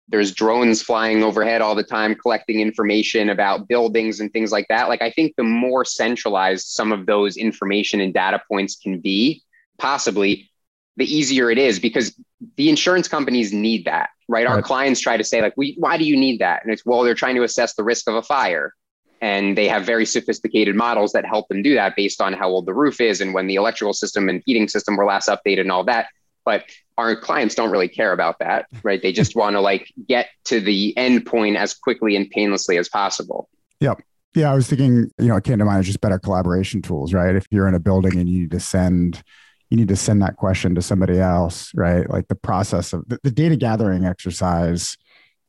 there's 0.08 0.32
drones 0.32 0.82
flying 0.82 1.22
overhead 1.22 1.62
all 1.62 1.74
the 1.74 1.84
time 1.84 2.14
collecting 2.14 2.60
information 2.60 3.30
about 3.30 3.68
buildings 3.68 4.20
and 4.20 4.32
things 4.32 4.50
like 4.50 4.66
that. 4.68 4.88
Like 4.88 5.02
I 5.02 5.10
think 5.10 5.34
the 5.36 5.44
more 5.44 5.84
centralized 5.84 6.66
some 6.68 6.90
of 6.90 7.06
those 7.06 7.36
information 7.36 8.00
and 8.00 8.12
data 8.12 8.40
points 8.48 8.76
can 8.76 9.00
be, 9.00 9.42
possibly 9.78 10.50
the 10.96 11.06
easier 11.06 11.50
it 11.50 11.58
is 11.58 11.78
because 11.78 12.14
the 12.56 12.68
insurance 12.68 13.08
companies 13.08 13.52
need 13.52 13.84
that, 13.84 14.10
right? 14.28 14.46
Our 14.46 14.60
clients 14.62 15.00
try 15.00 15.16
to 15.16 15.24
say 15.24 15.40
like, 15.40 15.54
we, 15.56 15.76
why 15.78 15.96
do 15.96 16.04
you 16.04 16.16
need 16.16 16.40
that? 16.40 16.64
And 16.64 16.72
it's, 16.72 16.84
well, 16.84 17.02
they're 17.02 17.14
trying 17.14 17.36
to 17.36 17.42
assess 17.42 17.74
the 17.74 17.84
risk 17.84 18.08
of 18.08 18.16
a 18.16 18.22
fire 18.22 18.74
and 19.20 19.56
they 19.56 19.68
have 19.68 19.84
very 19.84 20.06
sophisticated 20.06 20.74
models 20.74 21.12
that 21.12 21.26
help 21.26 21.48
them 21.48 21.62
do 21.62 21.74
that 21.74 21.94
based 21.96 22.20
on 22.20 22.32
how 22.32 22.48
old 22.48 22.66
the 22.66 22.74
roof 22.74 23.00
is 23.00 23.20
and 23.20 23.34
when 23.34 23.46
the 23.46 23.56
electrical 23.56 23.92
system 23.92 24.28
and 24.28 24.42
heating 24.46 24.68
system 24.68 24.96
were 24.96 25.04
last 25.04 25.28
updated 25.28 25.60
and 25.60 25.72
all 25.72 25.84
that. 25.84 26.06
But 26.44 26.64
our 26.96 27.14
clients 27.14 27.54
don't 27.54 27.70
really 27.70 27.88
care 27.88 28.12
about 28.12 28.38
that 28.38 28.66
right? 28.82 29.00
They 29.02 29.12
just 29.12 29.36
want 29.36 29.56
to 29.56 29.60
like 29.60 29.92
get 30.08 30.28
to 30.44 30.60
the 30.60 30.96
end 30.96 31.26
point 31.26 31.56
as 31.56 31.74
quickly 31.74 32.16
and 32.16 32.30
painlessly 32.30 32.78
as 32.78 32.88
possible. 32.88 33.48
Yep. 33.80 34.02
Yeah 34.34 34.52
i 34.52 34.54
was 34.54 34.68
thinking 34.68 35.10
you 35.18 35.26
know 35.26 35.36
it 35.36 35.42
came 35.42 35.58
to 35.58 35.64
mind 35.64 35.80
is 35.80 35.86
just 35.86 36.00
better 36.00 36.18
collaboration 36.18 36.82
tools 36.82 37.12
right? 37.12 37.34
If 37.34 37.46
you're 37.50 37.68
in 37.68 37.74
a 37.74 37.80
building 37.80 38.16
and 38.18 38.28
you 38.28 38.40
need 38.40 38.50
to 38.52 38.60
send 38.60 39.22
you 39.70 39.76
need 39.76 39.88
to 39.88 39.96
send 39.96 40.22
that 40.22 40.36
question 40.36 40.74
to 40.76 40.82
somebody 40.82 41.18
else 41.18 41.72
right? 41.74 42.08
Like 42.08 42.28
the 42.28 42.36
process 42.36 42.92
of 42.92 43.08
the, 43.08 43.18
the 43.22 43.30
data 43.30 43.56
gathering 43.56 44.06
exercise 44.06 44.96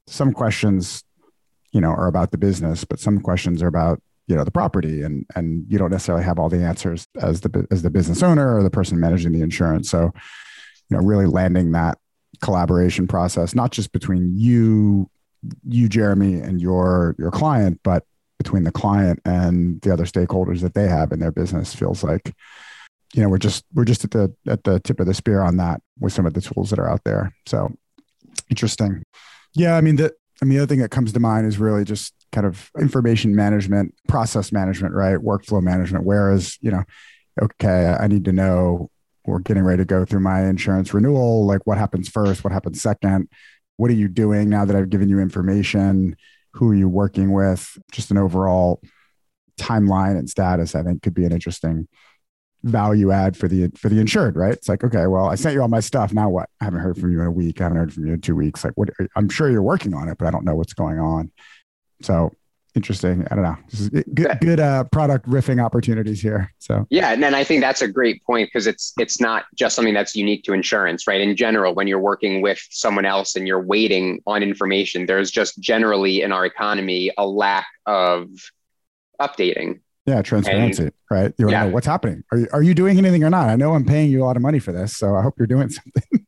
some 0.08 0.34
questions 0.34 1.04
you 1.72 1.82
know, 1.82 1.90
are 1.90 2.08
about 2.08 2.32
the 2.32 2.38
business, 2.38 2.84
but 2.84 3.00
some 3.00 3.20
questions 3.20 3.62
are 3.62 3.68
about, 3.68 4.02
you 4.28 4.36
know 4.38 4.46
the 4.46 4.52
property 4.52 5.02
and 5.02 5.26
and 5.36 5.66
you 5.68 5.78
don't 5.78 5.92
necessarily 5.92 6.24
have 6.24 6.40
all 6.40 6.48
the 6.48 6.64
answers 6.64 7.06
as 7.20 7.42
the 7.42 7.68
as 7.70 7.82
the 7.82 7.90
business 7.90 8.24
owner 8.24 8.56
or 8.56 8.64
the 8.64 8.70
person 8.70 8.98
managing 8.98 9.34
the 9.34 9.42
insurance. 9.42 9.90
So 9.90 10.14
you 10.92 10.98
know 10.98 11.04
really 11.04 11.26
landing 11.26 11.72
that 11.72 11.98
collaboration 12.42 13.08
process 13.08 13.54
not 13.54 13.72
just 13.72 13.92
between 13.92 14.34
you 14.38 15.10
you 15.68 15.90
jeremy 15.90 16.36
and 16.40 16.62
your 16.62 17.16
your 17.20 17.32
client 17.32 17.80
but 17.84 18.06
between 18.38 18.64
the 18.64 18.72
client 18.72 19.20
and 19.26 19.82
the 19.82 19.92
other 19.92 20.06
stakeholders 20.06 20.62
that 20.62 20.74
they 20.74 20.88
have 20.88 21.12
in 21.12 21.20
their 21.20 21.32
business 21.32 21.76
feels 21.76 22.04
like 22.04 22.34
you 23.14 23.22
know 23.22 23.30
we're 23.30 23.38
just 23.38 23.66
we're 23.74 23.86
just 23.86 24.04
at 24.04 24.12
the 24.12 24.34
at 24.48 24.64
the 24.64 24.80
tip 24.80 25.00
of 25.00 25.08
the 25.08 25.14
spear 25.14 25.42
on 25.42 25.58
that 25.58 25.82
with 26.00 26.14
some 26.14 26.26
of 26.26 26.34
the 26.34 26.42
tools 26.42 26.70
that 26.70 26.80
are 26.80 26.90
out 26.90 27.04
there. 27.04 27.34
So 27.46 27.72
interesting. 28.50 29.04
Yeah 29.54 29.76
i 29.76 29.82
mean 29.82 29.98
the 29.98 30.14
Mean, 30.44 30.58
the 30.58 30.64
other 30.64 30.68
thing 30.68 30.80
that 30.80 30.90
comes 30.90 31.14
to 31.14 31.20
mind 31.20 31.46
is 31.46 31.60
really 31.60 31.84
just 31.84 32.14
kind 32.32 32.48
of 32.48 32.72
information 32.80 33.36
management, 33.36 33.94
process 34.08 34.52
management, 34.52 34.94
right? 34.96 35.18
Workflow 35.18 35.62
management. 35.62 36.06
Whereas, 36.06 36.58
you 36.62 36.72
know, 36.72 36.84
okay, 37.42 37.96
I 38.00 38.08
need 38.08 38.26
to 38.26 38.32
know 38.32 38.90
we're 39.26 39.40
getting 39.40 39.64
ready 39.64 39.82
to 39.82 39.86
go 39.86 40.04
through 40.04 40.22
my 40.22 40.46
insurance 40.46 40.94
renewal. 40.94 41.46
Like, 41.46 41.62
what 41.66 41.78
happens 41.78 42.10
first? 42.10 42.44
What 42.44 42.54
happens 42.54 42.82
second? 42.82 43.30
What 43.78 43.92
are 43.92 43.96
you 43.96 44.08
doing 44.08 44.50
now 44.50 44.66
that 44.66 44.76
I've 44.76 44.90
given 44.90 45.10
you 45.10 45.20
information? 45.20 46.16
Who 46.54 46.70
are 46.70 46.76
you 46.76 46.90
working 46.90 47.32
with? 47.32 47.78
Just 47.92 48.10
an 48.10 48.18
overall 48.18 48.82
timeline 49.60 50.18
and 50.18 50.30
status, 50.30 50.74
I 50.74 50.84
think, 50.84 51.04
could 51.04 51.14
be 51.14 51.26
an 51.26 51.32
interesting 51.32 51.88
value 52.64 53.12
add 53.12 53.36
for 53.36 53.48
the 53.48 53.70
for 53.76 53.90
the 53.90 54.00
insured, 54.00 54.36
right? 54.36 54.54
It's 54.54 54.70
like, 54.70 54.84
okay, 54.84 55.08
well, 55.08 55.28
I 55.28 55.36
sent 55.36 55.54
you 55.56 55.62
all 55.62 55.68
my 55.68 55.80
stuff. 55.80 56.14
Now 56.14 56.30
what? 56.30 56.50
I 56.60 56.66
haven't 56.66 56.82
heard 56.82 56.98
from 56.98 57.12
you 57.12 57.22
in 57.22 57.28
a 57.28 57.32
week. 57.32 57.60
I 57.60 57.66
haven't 57.66 57.78
heard 57.78 57.94
from 57.94 58.06
you 58.06 58.14
in 58.14 58.22
two 58.22 58.36
weeks. 58.36 58.64
Like, 58.64 58.74
what? 58.76 58.90
I'm 59.16 59.30
sure 59.30 59.50
you're 59.50 59.62
working 59.62 59.94
on 59.94 60.10
it, 60.10 60.18
but 60.18 60.28
I 60.28 60.32
don't 60.32 60.46
know 60.46 60.56
what's 60.56 60.74
going 60.74 61.00
on. 61.00 61.32
So 62.02 62.32
interesting. 62.76 63.26
I 63.30 63.36
don't 63.36 63.44
know. 63.44 63.58
This 63.70 63.82
is 63.82 63.90
good, 63.90 64.38
good 64.42 64.60
uh, 64.60 64.86
product 64.86 65.28
riffing 65.28 65.64
opportunities 65.64 66.22
here. 66.22 66.54
So 66.60 66.86
yeah, 66.90 67.12
and 67.12 67.22
then 67.22 67.36
I 67.36 67.44
think 67.44 67.62
that's 67.62 67.82
a 67.82 67.88
great 67.88 68.24
point 68.24 68.50
because 68.50 68.68
it's 68.68 68.94
it's 69.00 69.20
not 69.20 69.46
just 69.56 69.76
something 69.76 69.94
that's 69.94 70.16
unique 70.16 70.44
to 70.44 70.54
insurance, 70.54 71.08
right? 71.08 71.22
In 71.22 71.36
general, 71.36 71.74
when 71.74 71.88
you're 71.88 72.00
working 72.00 72.42
with 72.42 72.66
someone 72.70 73.06
else 73.06 73.36
and 73.36 73.48
you're 73.48 73.64
waiting 73.64 74.22
on 74.26 74.44
information, 74.44 75.06
there's 75.06 75.32
just 75.32 75.60
generally 75.60 76.22
in 76.22 76.32
our 76.32 76.46
economy 76.46 77.12
a 77.18 77.26
lack 77.26 77.68
of 77.86 78.30
updating 79.20 79.80
yeah, 80.06 80.22
transparency, 80.22 80.84
and, 80.84 80.92
right? 81.10 81.34
You 81.38 81.46
want 81.46 81.54
yeah. 81.54 81.60
to 81.62 81.68
know 81.68 81.74
what's 81.74 81.86
happening. 81.86 82.24
Are 82.32 82.38
you, 82.38 82.48
are 82.54 82.64
you 82.64 82.74
doing 82.74 82.98
anything 82.98 83.24
or 83.24 83.30
not? 83.30 83.50
I 83.50 83.56
know 83.56 83.74
I'm 83.74 83.86
paying 83.86 84.10
you 84.10 84.24
a 84.24 84.26
lot 84.26 84.36
of 84.36 84.42
money 84.42 84.60
for 84.60 84.72
this, 84.72 84.98
so 84.98 85.16
I 85.16 85.22
hope 85.22 85.36
you're 85.38 85.48
doing 85.48 85.70
something. 85.70 86.26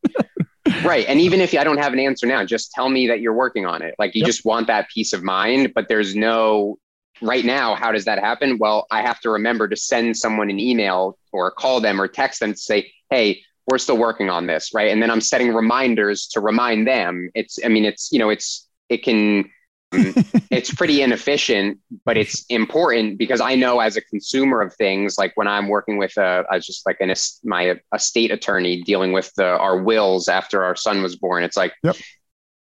right. 0.83 1.05
And 1.07 1.19
even 1.19 1.41
if 1.41 1.53
I 1.57 1.63
don't 1.63 1.77
have 1.77 1.93
an 1.93 1.99
answer 1.99 2.27
now, 2.27 2.45
just 2.45 2.71
tell 2.71 2.89
me 2.89 3.07
that 3.07 3.19
you're 3.19 3.33
working 3.33 3.65
on 3.65 3.81
it. 3.81 3.95
Like 3.97 4.13
you 4.15 4.19
yep. 4.19 4.27
just 4.27 4.45
want 4.45 4.67
that 4.67 4.89
peace 4.89 5.13
of 5.13 5.23
mind, 5.23 5.73
but 5.73 5.87
there's 5.87 6.15
no 6.15 6.77
right 7.21 7.45
now. 7.45 7.75
How 7.75 7.91
does 7.91 8.05
that 8.05 8.19
happen? 8.19 8.57
Well, 8.59 8.85
I 8.91 9.01
have 9.01 9.19
to 9.21 9.29
remember 9.29 9.67
to 9.67 9.75
send 9.75 10.17
someone 10.17 10.49
an 10.49 10.59
email 10.59 11.17
or 11.31 11.49
call 11.51 11.81
them 11.81 11.99
or 11.99 12.07
text 12.07 12.39
them 12.39 12.53
to 12.53 12.59
say, 12.59 12.91
hey, 13.09 13.41
we're 13.67 13.77
still 13.77 13.97
working 13.97 14.29
on 14.29 14.45
this. 14.45 14.71
Right. 14.73 14.91
And 14.91 15.01
then 15.01 15.09
I'm 15.09 15.21
setting 15.21 15.53
reminders 15.53 16.27
to 16.27 16.41
remind 16.41 16.87
them. 16.87 17.29
It's, 17.33 17.59
I 17.63 17.69
mean, 17.69 17.85
it's, 17.85 18.11
you 18.11 18.19
know, 18.19 18.29
it's, 18.29 18.67
it 18.89 19.03
can, 19.03 19.49
it's 20.51 20.73
pretty 20.73 21.01
inefficient, 21.01 21.79
but 22.05 22.17
it's 22.17 22.45
important 22.49 23.17
because 23.17 23.41
I 23.41 23.55
know 23.55 23.79
as 23.79 23.97
a 23.97 24.01
consumer 24.01 24.61
of 24.61 24.73
things, 24.75 25.17
like 25.17 25.31
when 25.35 25.47
I'm 25.47 25.67
working 25.67 25.97
with 25.97 26.17
a, 26.17 26.43
I 26.49 26.55
was 26.55 26.65
just 26.65 26.85
like 26.85 26.97
an 26.99 27.13
my 27.43 27.79
estate 27.93 28.31
attorney 28.31 28.81
dealing 28.81 29.11
with 29.11 29.33
the 29.35 29.45
our 29.45 29.81
wills 29.81 30.27
after 30.27 30.63
our 30.63 30.75
son 30.75 31.01
was 31.01 31.15
born. 31.15 31.43
It's 31.43 31.57
like, 31.57 31.73
yep. 31.83 31.95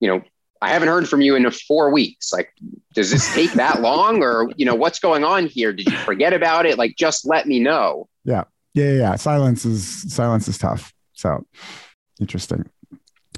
you 0.01 0.09
know, 0.09 0.23
I 0.61 0.71
haven't 0.71 0.89
heard 0.89 1.09
from 1.09 1.21
you 1.21 1.37
in 1.37 1.49
four 1.51 1.91
weeks. 1.91 2.33
Like, 2.33 2.53
does 2.95 3.11
this 3.11 3.33
take 3.35 3.53
that 3.53 3.81
long, 3.83 4.23
or 4.23 4.51
you 4.57 4.67
know, 4.67 4.75
what's 4.75 4.99
going 4.99 5.25
on 5.25 5.47
here? 5.47 5.73
Did 5.73 5.91
you 5.91 5.97
forget 5.99 6.33
about 6.33 6.67
it? 6.67 6.79
Like, 6.79 6.97
just 6.97 7.27
let 7.27 7.47
me 7.47 7.61
know. 7.61 8.09
Yeah, 8.25 8.45
yeah, 8.75 8.93
yeah. 8.93 9.17
Silence 9.17 9.65
is 9.65 10.13
silence 10.13 10.49
is 10.49 10.59
tough. 10.59 10.93
So 11.13 11.45
interesting. 12.21 12.69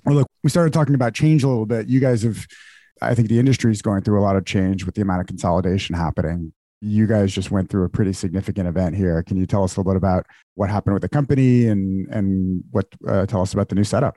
Well, 0.05 0.16
look, 0.16 0.29
we 0.42 0.50
started 0.50 0.72
talking 0.72 0.94
about 0.94 1.14
change 1.14 1.42
a 1.42 1.48
little 1.48 1.66
bit. 1.66 1.88
You 1.88 2.00
guys 2.00 2.22
have 2.22 2.46
I 3.00 3.14
think 3.14 3.28
the 3.28 3.38
industry 3.38 3.72
is 3.72 3.82
going 3.82 4.02
through 4.02 4.20
a 4.20 4.22
lot 4.22 4.36
of 4.36 4.44
change 4.44 4.84
with 4.84 4.94
the 4.94 5.02
amount 5.02 5.22
of 5.22 5.26
consolidation 5.26 5.94
happening. 5.94 6.52
You 6.80 7.06
guys 7.06 7.32
just 7.32 7.50
went 7.50 7.70
through 7.70 7.84
a 7.84 7.88
pretty 7.88 8.12
significant 8.12 8.68
event 8.68 8.96
here. 8.96 9.22
Can 9.22 9.36
you 9.36 9.46
tell 9.46 9.64
us 9.64 9.76
a 9.76 9.80
little 9.80 9.92
bit 9.92 9.96
about 9.96 10.26
what 10.54 10.70
happened 10.70 10.94
with 10.94 11.02
the 11.02 11.08
company 11.08 11.66
and 11.66 12.08
and 12.08 12.64
what 12.70 12.86
uh, 13.06 13.26
tell 13.26 13.42
us 13.42 13.52
about 13.52 13.68
the 13.68 13.74
new 13.74 13.84
setup? 13.84 14.16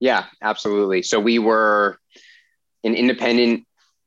Yeah, 0.00 0.26
absolutely. 0.42 1.02
So 1.02 1.20
we 1.20 1.38
were 1.38 1.98
an 2.84 2.94
independent 2.94 3.66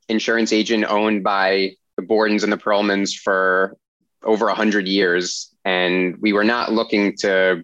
insurance 0.10 0.52
agent 0.52 0.86
owned 0.86 1.24
by 1.24 1.72
the 1.98 2.04
Bordens 2.04 2.44
and 2.44 2.52
the 2.52 2.58
Perlmans 2.58 3.16
for 3.16 3.78
over 4.24 4.46
100 4.48 4.88
years 4.88 5.54
and 5.66 6.18
we 6.20 6.34
were 6.34 6.44
not 6.44 6.72
looking 6.72 7.16
to 7.18 7.64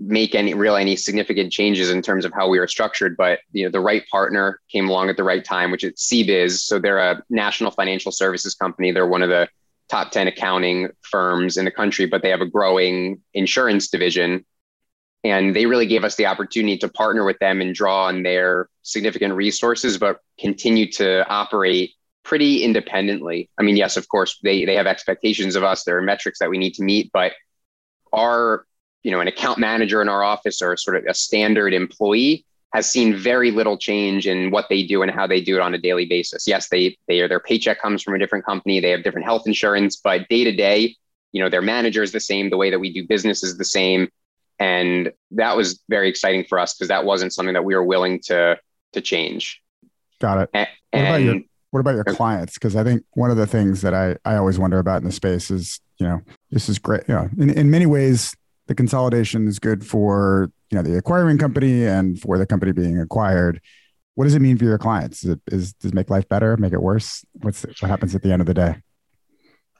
make 0.00 0.34
any 0.34 0.54
real 0.54 0.76
any 0.76 0.96
significant 0.96 1.52
changes 1.52 1.90
in 1.90 2.02
terms 2.02 2.24
of 2.24 2.32
how 2.32 2.48
we 2.48 2.58
were 2.58 2.66
structured 2.66 3.16
but 3.16 3.38
you 3.52 3.64
know 3.64 3.70
the 3.70 3.80
right 3.80 4.04
partner 4.10 4.60
came 4.70 4.88
along 4.88 5.08
at 5.08 5.16
the 5.16 5.22
right 5.22 5.44
time 5.44 5.70
which 5.70 5.84
is 5.84 5.92
cbiz. 5.94 6.58
So 6.62 6.78
they're 6.78 6.98
a 6.98 7.22
national 7.30 7.70
financial 7.70 8.10
services 8.10 8.54
company. 8.54 8.90
They're 8.90 9.06
one 9.06 9.22
of 9.22 9.28
the 9.28 9.48
top 9.88 10.10
10 10.10 10.26
accounting 10.26 10.88
firms 11.02 11.56
in 11.56 11.64
the 11.64 11.70
country 11.70 12.06
but 12.06 12.22
they 12.22 12.30
have 12.30 12.40
a 12.40 12.46
growing 12.46 13.20
insurance 13.34 13.88
division. 13.88 14.44
And 15.22 15.56
they 15.56 15.64
really 15.64 15.86
gave 15.86 16.04
us 16.04 16.16
the 16.16 16.26
opportunity 16.26 16.76
to 16.78 16.88
partner 16.88 17.24
with 17.24 17.38
them 17.38 17.62
and 17.62 17.74
draw 17.74 18.06
on 18.06 18.22
their 18.24 18.68
significant 18.82 19.34
resources 19.34 19.96
but 19.96 20.18
continue 20.40 20.90
to 20.92 21.26
operate 21.28 21.92
pretty 22.24 22.64
independently. 22.64 23.48
I 23.58 23.62
mean 23.62 23.76
yes 23.76 23.96
of 23.96 24.08
course 24.08 24.40
they, 24.42 24.64
they 24.64 24.74
have 24.74 24.88
expectations 24.88 25.54
of 25.54 25.62
us. 25.62 25.84
There 25.84 25.96
are 25.96 26.02
metrics 26.02 26.40
that 26.40 26.50
we 26.50 26.58
need 26.58 26.74
to 26.74 26.82
meet 26.82 27.12
but 27.12 27.32
our 28.12 28.66
you 29.04 29.12
know 29.12 29.20
an 29.20 29.28
account 29.28 29.58
manager 29.58 30.02
in 30.02 30.08
our 30.08 30.24
office 30.24 30.60
or 30.60 30.76
sort 30.76 30.96
of 30.96 31.04
a 31.06 31.14
standard 31.14 31.72
employee 31.72 32.44
has 32.72 32.90
seen 32.90 33.14
very 33.14 33.52
little 33.52 33.78
change 33.78 34.26
in 34.26 34.50
what 34.50 34.66
they 34.68 34.82
do 34.82 35.02
and 35.02 35.10
how 35.12 35.28
they 35.28 35.40
do 35.40 35.54
it 35.54 35.60
on 35.60 35.74
a 35.74 35.78
daily 35.78 36.06
basis. 36.06 36.48
Yes, 36.48 36.68
they 36.68 36.98
they 37.06 37.20
are 37.20 37.28
their 37.28 37.38
paycheck 37.38 37.80
comes 37.80 38.02
from 38.02 38.14
a 38.14 38.18
different 38.18 38.44
company, 38.44 38.80
they 38.80 38.90
have 38.90 39.04
different 39.04 39.26
health 39.26 39.46
insurance, 39.46 39.96
but 39.96 40.28
day 40.28 40.42
to 40.42 40.52
day, 40.52 40.96
you 41.30 41.40
know, 41.40 41.48
their 41.48 41.62
manager 41.62 42.02
is 42.02 42.10
the 42.10 42.20
same, 42.20 42.50
the 42.50 42.56
way 42.56 42.70
that 42.70 42.80
we 42.80 42.92
do 42.92 43.06
business 43.06 43.44
is 43.44 43.56
the 43.56 43.64
same. 43.64 44.08
And 44.58 45.12
that 45.32 45.56
was 45.56 45.80
very 45.88 46.08
exciting 46.08 46.44
for 46.48 46.58
us 46.58 46.74
because 46.74 46.88
that 46.88 47.04
wasn't 47.04 47.32
something 47.32 47.54
that 47.54 47.64
we 47.64 47.74
were 47.74 47.84
willing 47.84 48.20
to 48.24 48.58
to 48.94 49.00
change. 49.00 49.62
Got 50.20 50.42
it. 50.42 50.50
And, 50.52 50.68
what 50.92 51.00
about 51.00 51.22
your 51.22 51.40
what 51.70 51.80
about 51.80 51.94
your 51.94 52.04
clients? 52.04 52.54
Because 52.54 52.76
I 52.76 52.84
think 52.84 53.04
one 53.14 53.30
of 53.30 53.36
the 53.36 53.46
things 53.46 53.82
that 53.82 53.94
I, 53.94 54.16
I 54.24 54.36
always 54.36 54.58
wonder 54.58 54.78
about 54.78 54.98
in 54.98 55.04
the 55.04 55.12
space 55.12 55.50
is, 55.50 55.80
you 55.98 56.06
know, 56.06 56.22
this 56.50 56.68
is 56.68 56.78
great. 56.78 57.02
You 57.08 57.14
know, 57.14 57.28
in, 57.36 57.50
in 57.50 57.68
many 57.68 57.86
ways, 57.86 58.34
the 58.66 58.74
consolidation 58.74 59.46
is 59.46 59.58
good 59.58 59.86
for 59.86 60.50
you 60.70 60.76
know 60.76 60.82
the 60.82 60.96
acquiring 60.96 61.38
company 61.38 61.86
and 61.86 62.20
for 62.20 62.38
the 62.38 62.46
company 62.46 62.72
being 62.72 62.98
acquired. 62.98 63.60
What 64.14 64.24
does 64.24 64.34
it 64.34 64.42
mean 64.42 64.56
for 64.56 64.64
your 64.64 64.78
clients? 64.78 65.24
Is, 65.24 65.30
it, 65.30 65.40
is 65.50 65.72
does 65.74 65.90
it 65.90 65.94
make 65.94 66.10
life 66.10 66.28
better 66.28 66.56
make 66.56 66.72
it 66.72 66.82
worse? 66.82 67.24
What's 67.40 67.62
what 67.62 67.88
happens 67.88 68.14
at 68.14 68.22
the 68.22 68.32
end 68.32 68.40
of 68.40 68.46
the 68.46 68.54
day? 68.54 68.76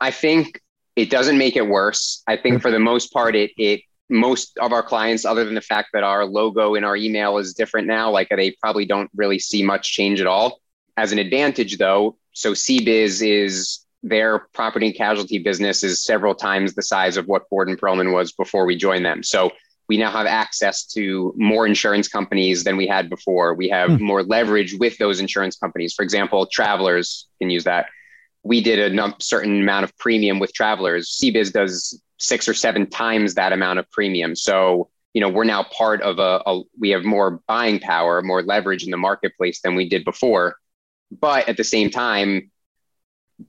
I 0.00 0.10
think 0.10 0.60
it 0.96 1.10
doesn't 1.10 1.38
make 1.38 1.56
it 1.56 1.66
worse. 1.66 2.22
I 2.26 2.36
think 2.36 2.62
for 2.62 2.70
the 2.70 2.78
most 2.78 3.12
part 3.12 3.34
it 3.34 3.52
it 3.56 3.82
most 4.10 4.58
of 4.58 4.72
our 4.72 4.82
clients 4.82 5.24
other 5.24 5.44
than 5.44 5.54
the 5.54 5.60
fact 5.60 5.88
that 5.94 6.04
our 6.04 6.26
logo 6.26 6.74
in 6.74 6.84
our 6.84 6.94
email 6.94 7.38
is 7.38 7.54
different 7.54 7.86
now 7.86 8.10
like 8.10 8.28
they 8.28 8.50
probably 8.60 8.84
don't 8.84 9.10
really 9.16 9.38
see 9.38 9.62
much 9.62 9.92
change 9.92 10.20
at 10.20 10.26
all. 10.26 10.60
As 10.96 11.10
an 11.12 11.18
advantage 11.18 11.78
though 11.78 12.16
so 12.34 12.52
cbiz 12.52 13.26
is 13.26 13.83
their 14.04 14.40
property 14.52 14.86
and 14.86 14.94
casualty 14.94 15.38
business 15.38 15.82
is 15.82 16.04
several 16.04 16.34
times 16.34 16.74
the 16.74 16.82
size 16.82 17.16
of 17.16 17.26
what 17.26 17.48
Borden 17.48 17.74
Perlman 17.74 18.12
was 18.12 18.32
before 18.32 18.66
we 18.66 18.76
joined 18.76 19.04
them. 19.04 19.22
So 19.22 19.50
we 19.88 19.96
now 19.96 20.10
have 20.10 20.26
access 20.26 20.84
to 20.92 21.34
more 21.36 21.66
insurance 21.66 22.06
companies 22.06 22.64
than 22.64 22.76
we 22.76 22.86
had 22.86 23.08
before. 23.08 23.54
We 23.54 23.70
have 23.70 23.90
hmm. 23.90 24.04
more 24.04 24.22
leverage 24.22 24.74
with 24.74 24.98
those 24.98 25.20
insurance 25.20 25.56
companies. 25.56 25.94
For 25.94 26.02
example, 26.02 26.46
travelers 26.46 27.26
can 27.40 27.48
use 27.48 27.64
that. 27.64 27.86
We 28.42 28.60
did 28.60 28.78
a 28.78 28.94
num- 28.94 29.14
certain 29.20 29.62
amount 29.62 29.84
of 29.84 29.96
premium 29.96 30.38
with 30.38 30.52
travelers. 30.52 31.18
CBiz 31.22 31.52
does 31.52 32.00
six 32.18 32.46
or 32.46 32.54
seven 32.54 32.88
times 32.88 33.34
that 33.34 33.54
amount 33.54 33.78
of 33.78 33.90
premium. 33.90 34.36
So, 34.36 34.90
you 35.14 35.22
know, 35.22 35.30
we're 35.30 35.44
now 35.44 35.62
part 35.62 36.02
of 36.02 36.18
a, 36.18 36.42
a 36.44 36.62
we 36.78 36.90
have 36.90 37.04
more 37.04 37.40
buying 37.46 37.78
power, 37.78 38.20
more 38.20 38.42
leverage 38.42 38.84
in 38.84 38.90
the 38.90 38.98
marketplace 38.98 39.62
than 39.62 39.74
we 39.74 39.88
did 39.88 40.04
before. 40.04 40.56
But 41.10 41.48
at 41.48 41.56
the 41.56 41.64
same 41.64 41.90
time, 41.90 42.50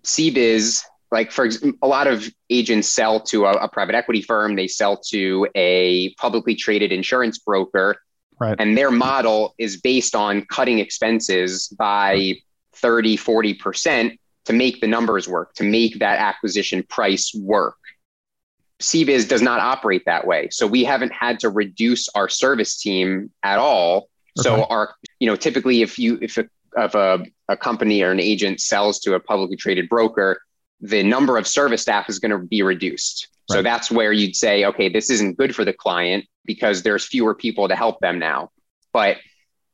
CBiz, 0.03 0.83
like 1.11 1.31
for 1.31 1.49
a 1.81 1.87
lot 1.87 2.07
of 2.07 2.29
agents 2.49 2.89
sell 2.89 3.19
to 3.21 3.45
a, 3.45 3.53
a, 3.53 3.69
private 3.69 3.95
equity 3.95 4.21
firm, 4.21 4.55
they 4.55 4.67
sell 4.67 4.97
to 5.09 5.47
a 5.55 6.13
publicly 6.15 6.55
traded 6.55 6.91
insurance 6.91 7.37
broker. 7.39 7.95
Right. 8.39 8.55
And 8.59 8.77
their 8.77 8.91
model 8.91 9.55
is 9.57 9.79
based 9.79 10.15
on 10.15 10.45
cutting 10.45 10.79
expenses 10.79 11.69
by 11.69 12.35
30, 12.75 13.17
40% 13.17 14.17
to 14.45 14.53
make 14.53 14.81
the 14.81 14.87
numbers 14.87 15.27
work, 15.27 15.53
to 15.55 15.63
make 15.63 15.99
that 15.99 16.19
acquisition 16.19 16.83
price 16.83 17.33
work. 17.33 17.77
CBiz 18.81 19.27
does 19.27 19.41
not 19.41 19.59
operate 19.59 20.03
that 20.05 20.27
way. 20.27 20.49
So 20.51 20.67
we 20.67 20.83
haven't 20.83 21.13
had 21.13 21.39
to 21.39 21.49
reduce 21.49 22.09
our 22.09 22.27
service 22.27 22.77
team 22.77 23.31
at 23.41 23.57
all. 23.57 24.09
Okay. 24.37 24.43
So 24.43 24.65
our, 24.65 24.93
you 25.19 25.27
know, 25.27 25.35
typically 25.35 25.81
if 25.81 25.97
you 25.97 26.19
if 26.21 26.37
a, 26.37 26.45
if 26.77 26.93
a, 26.93 27.25
a 27.49 27.57
company 27.57 28.01
or 28.01 28.11
an 28.11 28.19
agent 28.19 28.61
sells 28.61 28.99
to 29.01 29.13
a 29.13 29.19
publicly 29.19 29.55
traded 29.55 29.89
broker, 29.89 30.41
the 30.81 31.03
number 31.03 31.37
of 31.37 31.47
service 31.47 31.81
staff 31.81 32.09
is 32.09 32.19
going 32.19 32.31
to 32.31 32.39
be 32.39 32.61
reduced. 32.61 33.27
Right. 33.49 33.57
So 33.57 33.61
that's 33.61 33.91
where 33.91 34.11
you'd 34.11 34.35
say, 34.35 34.65
okay, 34.65 34.89
this 34.89 35.09
isn't 35.09 35.37
good 35.37 35.55
for 35.55 35.63
the 35.63 35.73
client 35.73 36.25
because 36.45 36.83
there's 36.83 37.05
fewer 37.05 37.35
people 37.35 37.67
to 37.67 37.75
help 37.75 37.99
them 37.99 38.19
now. 38.19 38.49
But 38.93 39.17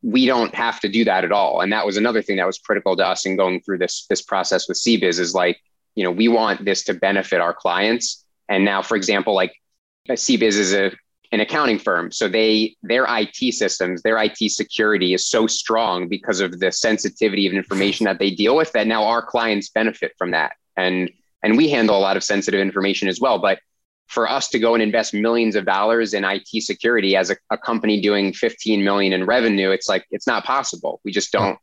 we 0.02 0.26
don't 0.26 0.54
have 0.56 0.80
to 0.82 0.90
do 0.90 1.06
that 1.06 1.24
at 1.24 1.32
all. 1.32 1.62
And 1.62 1.72
that 1.72 1.86
was 1.86 1.98
another 1.98 2.22
thing 2.22 2.38
that 2.38 2.48
was 2.48 2.58
critical 2.58 2.96
to 2.98 3.06
us 3.06 3.26
in 3.26 3.38
going 3.38 3.62
through 3.62 3.78
this 3.78 4.06
this 4.10 4.22
process 4.22 4.68
with 4.68 4.78
CBiz 4.78 5.20
is 5.20 5.34
like, 5.34 5.60
you 5.96 6.04
know, 6.04 6.12
we 6.12 6.28
want 6.28 6.66
this 6.66 6.84
to 6.86 6.94
benefit 6.94 7.40
our 7.40 7.54
clients. 7.54 8.26
And 8.50 8.66
now, 8.66 8.82
for 8.82 8.96
example, 8.96 9.36
like 9.36 9.54
uh, 10.10 10.14
CBiz 10.14 10.58
is 10.58 10.74
a 10.74 10.92
an 11.32 11.40
accounting 11.40 11.80
firm. 11.80 12.12
So 12.12 12.28
they 12.28 12.76
their 12.84 13.06
IT 13.08 13.54
systems, 13.54 14.02
their 14.02 14.22
IT 14.22 14.38
security 14.52 15.14
is 15.14 15.26
so 15.26 15.48
strong 15.48 16.08
because 16.08 16.40
of 16.40 16.60
the 16.60 16.72
sensitivity 16.72 17.48
of 17.48 17.54
information 17.54 18.06
that 18.06 18.20
they 18.20 18.32
deal 18.32 18.56
with 18.56 18.72
that 18.74 18.88
now 18.88 19.04
our 19.04 19.22
clients 19.22 19.70
benefit 19.70 20.14
from 20.18 20.32
that. 20.32 20.54
And 20.78 21.10
and 21.44 21.58
we 21.58 21.70
handle 21.70 21.98
a 21.98 22.00
lot 22.00 22.18
of 22.18 22.24
sensitive 22.24 22.60
information 22.60 23.08
as 23.08 23.20
well. 23.20 23.40
But 23.40 23.60
for 24.08 24.30
us 24.30 24.50
to 24.50 24.60
go 24.60 24.74
and 24.74 24.84
invest 24.84 25.14
millions 25.14 25.56
of 25.56 25.66
dollars 25.66 26.14
in 26.14 26.26
IT 26.26 26.50
security 26.62 27.16
as 27.16 27.30
a, 27.30 27.38
a 27.50 27.58
company 27.58 28.02
doing 28.02 28.34
15 28.34 28.84
million 28.84 29.14
in 29.14 29.26
revenue, 29.26 29.72
it's 29.72 29.88
like 29.88 30.06
it's 30.12 30.28
not 30.28 30.44
possible. 30.44 31.00
We 31.06 31.12
just 31.12 31.32
don't 31.32 31.58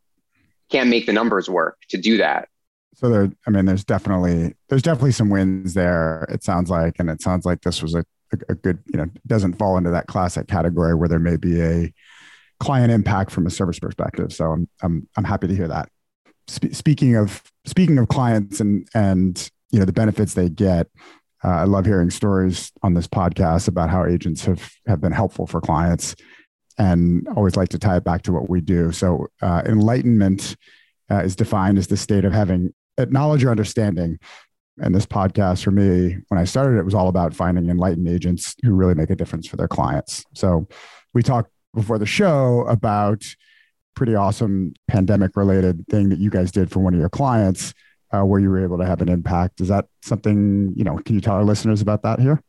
can't 0.70 0.88
make 0.88 1.06
the 1.06 1.12
numbers 1.12 1.48
work 1.48 1.78
to 1.90 1.98
do 1.98 2.16
that. 2.18 2.48
So 2.94 3.08
there, 3.08 3.30
I 3.46 3.50
mean, 3.50 3.66
there's 3.66 3.84
definitely 3.84 4.56
there's 4.68 4.82
definitely 4.82 5.12
some 5.12 5.28
wins 5.28 5.74
there. 5.74 6.26
It 6.30 6.42
sounds 6.42 6.70
like, 6.70 6.96
and 6.98 7.10
it 7.10 7.22
sounds 7.22 7.44
like 7.44 7.60
this 7.60 7.82
was 7.82 7.94
a, 7.94 8.04
a, 8.32 8.52
a 8.52 8.54
good, 8.54 8.78
you 8.92 8.98
know, 8.98 9.06
doesn't 9.26 9.54
fall 9.54 9.76
into 9.76 9.90
that 9.90 10.06
classic 10.06 10.48
category 10.48 10.94
where 10.94 11.08
there 11.08 11.18
may 11.18 11.36
be 11.36 11.60
a 11.60 11.92
client 12.60 12.90
impact 12.90 13.30
from 13.30 13.46
a 13.46 13.50
service 13.50 13.78
perspective. 13.78 14.32
So 14.32 14.52
I'm 14.52 14.68
I'm 14.82 15.08
I'm 15.16 15.24
happy 15.24 15.46
to 15.46 15.54
hear 15.54 15.68
that. 15.68 15.88
Sp- 16.48 16.72
speaking 16.72 17.16
of 17.16 17.42
speaking 17.64 17.98
of 17.98 18.08
clients 18.08 18.60
and 18.60 18.88
and 18.94 19.50
you 19.70 19.78
know 19.78 19.84
the 19.84 19.92
benefits 19.92 20.34
they 20.34 20.48
get, 20.48 20.88
uh, 21.44 21.48
I 21.48 21.64
love 21.64 21.86
hearing 21.86 22.10
stories 22.10 22.72
on 22.82 22.94
this 22.94 23.06
podcast 23.06 23.68
about 23.68 23.90
how 23.90 24.04
agents 24.04 24.44
have 24.44 24.70
have 24.86 25.00
been 25.00 25.12
helpful 25.12 25.46
for 25.46 25.60
clients, 25.60 26.16
and 26.78 27.26
always 27.36 27.56
like 27.56 27.68
to 27.70 27.78
tie 27.78 27.96
it 27.96 28.04
back 28.04 28.22
to 28.22 28.32
what 28.32 28.48
we 28.48 28.60
do. 28.60 28.92
So, 28.92 29.28
uh, 29.40 29.62
enlightenment 29.64 30.56
uh, 31.10 31.22
is 31.22 31.36
defined 31.36 31.78
as 31.78 31.86
the 31.86 31.96
state 31.96 32.24
of 32.24 32.32
having 32.32 32.74
knowledge 32.98 33.44
or 33.44 33.50
understanding. 33.50 34.18
And 34.80 34.94
this 34.94 35.06
podcast 35.06 35.64
for 35.64 35.70
me, 35.70 36.16
when 36.28 36.38
I 36.38 36.44
started, 36.44 36.78
it 36.78 36.84
was 36.84 36.94
all 36.94 37.08
about 37.08 37.34
finding 37.34 37.68
enlightened 37.68 38.08
agents 38.08 38.54
who 38.62 38.72
really 38.72 38.94
make 38.94 39.10
a 39.10 39.16
difference 39.16 39.46
for 39.46 39.56
their 39.56 39.68
clients. 39.68 40.24
So, 40.34 40.68
we 41.14 41.22
talked 41.22 41.50
before 41.74 41.98
the 41.98 42.06
show 42.06 42.64
about 42.68 43.24
pretty 43.94 44.14
awesome 44.14 44.72
pandemic 44.86 45.36
related 45.36 45.84
thing 45.88 46.08
that 46.10 46.18
you 46.18 46.30
guys 46.30 46.52
did 46.52 46.70
for 46.70 46.78
one 46.80 46.94
of 46.94 47.00
your 47.00 47.08
clients 47.08 47.74
uh, 48.12 48.22
where 48.22 48.40
you 48.40 48.48
were 48.48 48.62
able 48.62 48.78
to 48.78 48.86
have 48.86 49.02
an 49.02 49.08
impact. 49.08 49.60
Is 49.60 49.68
that 49.68 49.86
something, 50.02 50.72
you 50.76 50.84
know, 50.84 50.98
can 50.98 51.14
you 51.14 51.20
tell 51.20 51.34
our 51.34 51.44
listeners 51.44 51.80
about 51.80 52.02
that 52.02 52.20
here? 52.20 52.40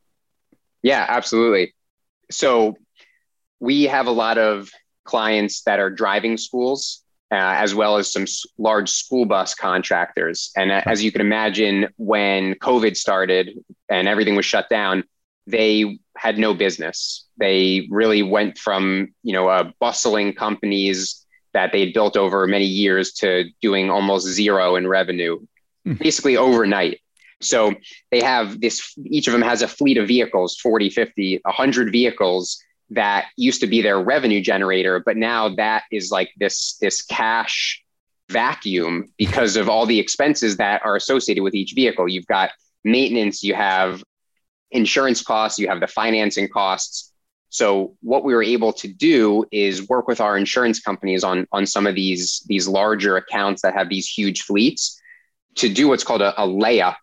Yeah, 0.83 1.05
absolutely. 1.07 1.73
So 2.31 2.77
we 3.59 3.83
have 3.83 4.07
a 4.07 4.11
lot 4.11 4.37
of 4.37 4.69
clients 5.03 5.63
that 5.63 5.79
are 5.79 5.89
driving 5.89 6.37
schools, 6.37 7.03
uh, 7.31 7.35
as 7.35 7.75
well 7.75 7.97
as 7.97 8.11
some 8.11 8.25
large 8.57 8.89
school 8.89 9.25
bus 9.25 9.53
contractors. 9.53 10.51
And 10.55 10.71
uh, 10.71 10.81
as 10.85 11.03
you 11.03 11.11
can 11.11 11.21
imagine, 11.21 11.87
when 11.97 12.55
COVID 12.55 12.97
started 12.97 13.51
and 13.87 14.07
everything 14.07 14.35
was 14.35 14.45
shut 14.45 14.69
down, 14.69 15.03
they 15.45 15.99
had 16.17 16.37
no 16.37 16.53
business. 16.53 17.25
They 17.37 17.87
really 17.89 18.23
went 18.23 18.57
from, 18.57 19.13
you 19.23 19.33
know, 19.33 19.47
uh, 19.47 19.71
bustling 19.79 20.33
companies 20.33 21.25
that 21.53 21.71
they 21.71 21.79
had 21.79 21.93
built 21.93 22.17
over 22.17 22.45
many 22.47 22.65
years 22.65 23.13
to 23.13 23.45
doing 23.61 23.89
almost 23.89 24.27
zero 24.27 24.75
in 24.75 24.87
revenue, 24.87 25.39
hmm. 25.85 25.93
basically 25.93 26.37
overnight. 26.37 26.99
So 27.41 27.73
they 28.11 28.21
have 28.21 28.59
this, 28.59 28.93
each 29.05 29.27
of 29.27 29.33
them 29.33 29.41
has 29.41 29.61
a 29.61 29.67
fleet 29.67 29.97
of 29.97 30.07
vehicles 30.07 30.57
40, 30.57 30.89
50, 30.89 31.41
100 31.43 31.91
vehicles 31.91 32.61
that 32.91 33.27
used 33.37 33.61
to 33.61 33.67
be 33.67 33.81
their 33.81 33.99
revenue 33.99 34.41
generator, 34.41 35.01
but 35.05 35.17
now 35.17 35.49
that 35.55 35.83
is 35.91 36.11
like 36.11 36.31
this, 36.37 36.77
this 36.81 37.01
cash 37.01 37.83
vacuum 38.29 39.11
because 39.17 39.55
of 39.55 39.69
all 39.69 39.85
the 39.85 39.99
expenses 39.99 40.57
that 40.57 40.83
are 40.85 40.95
associated 40.95 41.43
with 41.43 41.55
each 41.55 41.73
vehicle. 41.73 42.07
You've 42.07 42.27
got 42.27 42.51
maintenance, 42.83 43.43
you 43.43 43.55
have 43.55 44.03
insurance 44.71 45.21
costs, 45.21 45.59
you 45.59 45.67
have 45.67 45.79
the 45.79 45.87
financing 45.87 46.47
costs, 46.47 47.09
so 47.49 47.95
what 48.01 48.23
we 48.23 48.33
were 48.33 48.43
able 48.43 48.73
to 48.73 48.87
do 48.87 49.45
is 49.51 49.89
work 49.89 50.07
with 50.07 50.21
our 50.21 50.37
insurance 50.37 50.79
companies 50.79 51.23
on, 51.23 51.47
on 51.51 51.65
some 51.65 51.87
of 51.87 51.95
these, 51.95 52.43
these 52.47 52.67
larger 52.67 53.17
accounts 53.17 53.63
that 53.63 53.73
have 53.73 53.89
these 53.89 54.07
huge 54.07 54.43
fleets 54.43 54.99
to 55.55 55.67
do 55.67 55.87
what's 55.87 56.03
called 56.03 56.21
a, 56.21 56.39
a 56.41 56.47
layup 56.47 56.95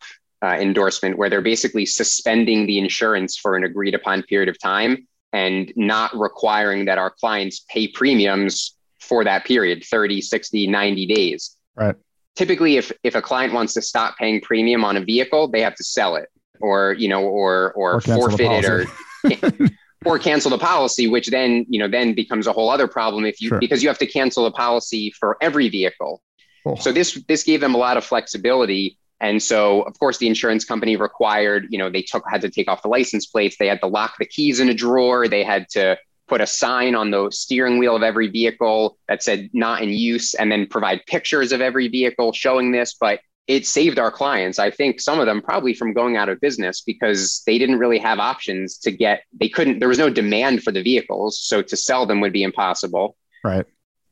uh, 0.42 0.56
endorsement, 0.60 1.18
where 1.18 1.28
they're 1.28 1.42
basically 1.42 1.84
suspending 1.84 2.66
the 2.66 2.78
insurance 2.78 3.36
for 3.36 3.56
an 3.56 3.64
agreed 3.64 3.94
upon 3.94 4.22
period 4.22 4.48
of 4.48 4.58
time 4.60 5.08
and 5.36 5.72
not 5.76 6.16
requiring 6.16 6.86
that 6.86 6.98
our 6.98 7.10
clients 7.10 7.64
pay 7.68 7.86
premiums 7.86 8.76
for 8.98 9.22
that 9.24 9.44
period 9.44 9.84
30 9.84 10.20
60 10.20 10.66
90 10.66 11.06
days 11.06 11.56
right 11.74 11.96
typically 12.34 12.76
if 12.76 12.90
if 13.04 13.14
a 13.14 13.22
client 13.22 13.52
wants 13.52 13.74
to 13.74 13.82
stop 13.82 14.16
paying 14.18 14.40
premium 14.40 14.84
on 14.84 14.96
a 14.96 15.00
vehicle 15.00 15.48
they 15.48 15.60
have 15.60 15.74
to 15.74 15.84
sell 15.84 16.16
it 16.16 16.28
or 16.60 16.94
you 16.94 17.08
know 17.08 17.22
or 17.22 17.72
or, 17.72 17.94
or 17.94 18.00
forfeit 18.00 18.50
it 18.50 18.64
or 18.64 18.86
or 20.06 20.18
cancel 20.18 20.50
the 20.50 20.58
policy, 20.58 21.08
which 21.08 21.28
then, 21.28 21.66
you 21.68 21.78
know, 21.78 21.88
then 21.88 22.14
becomes 22.14 22.46
a 22.46 22.52
whole 22.52 22.70
other 22.70 22.86
problem 22.86 23.24
if 23.24 23.40
you 23.40 23.48
sure. 23.48 23.58
because 23.58 23.82
you 23.82 23.88
have 23.88 23.98
to 23.98 24.06
cancel 24.06 24.44
the 24.44 24.50
policy 24.50 25.10
for 25.10 25.36
every 25.40 25.68
vehicle. 25.68 26.22
Oh. 26.64 26.76
So 26.76 26.92
this 26.92 27.14
this 27.28 27.42
gave 27.42 27.60
them 27.60 27.74
a 27.74 27.78
lot 27.78 27.96
of 27.96 28.04
flexibility. 28.04 28.98
And 29.20 29.42
so 29.42 29.82
of 29.82 29.98
course 29.98 30.18
the 30.18 30.26
insurance 30.26 30.64
company 30.64 30.96
required, 30.96 31.66
you 31.70 31.78
know, 31.78 31.90
they 31.90 32.02
took 32.02 32.24
had 32.30 32.42
to 32.42 32.50
take 32.50 32.68
off 32.68 32.82
the 32.82 32.88
license 32.88 33.26
plates, 33.26 33.56
they 33.58 33.68
had 33.68 33.80
to 33.80 33.86
lock 33.86 34.16
the 34.18 34.26
keys 34.26 34.60
in 34.60 34.68
a 34.68 34.74
drawer, 34.74 35.28
they 35.28 35.44
had 35.44 35.68
to 35.70 35.98
put 36.28 36.40
a 36.40 36.46
sign 36.46 36.94
on 36.94 37.10
the 37.10 37.30
steering 37.30 37.78
wheel 37.78 37.94
of 37.94 38.02
every 38.02 38.28
vehicle 38.28 38.98
that 39.08 39.22
said 39.22 39.48
not 39.52 39.80
in 39.82 39.90
use 39.90 40.34
and 40.34 40.50
then 40.50 40.66
provide 40.66 41.06
pictures 41.06 41.52
of 41.52 41.60
every 41.60 41.88
vehicle 41.88 42.32
showing 42.32 42.72
this 42.72 42.96
but 43.00 43.20
it 43.46 43.66
saved 43.66 43.98
our 43.98 44.10
clients. 44.10 44.58
I 44.58 44.70
think 44.70 45.00
some 45.00 45.20
of 45.20 45.26
them 45.26 45.40
probably 45.40 45.72
from 45.72 45.92
going 45.92 46.16
out 46.16 46.28
of 46.28 46.40
business 46.40 46.80
because 46.80 47.42
they 47.46 47.58
didn't 47.58 47.78
really 47.78 47.98
have 47.98 48.18
options 48.18 48.78
to 48.78 48.90
get, 48.90 49.22
they 49.38 49.48
couldn't, 49.48 49.78
there 49.78 49.88
was 49.88 49.98
no 49.98 50.10
demand 50.10 50.62
for 50.62 50.72
the 50.72 50.82
vehicles. 50.82 51.40
So 51.40 51.62
to 51.62 51.76
sell 51.76 52.06
them 52.06 52.20
would 52.20 52.32
be 52.32 52.42
impossible. 52.42 53.16
Right. 53.44 53.64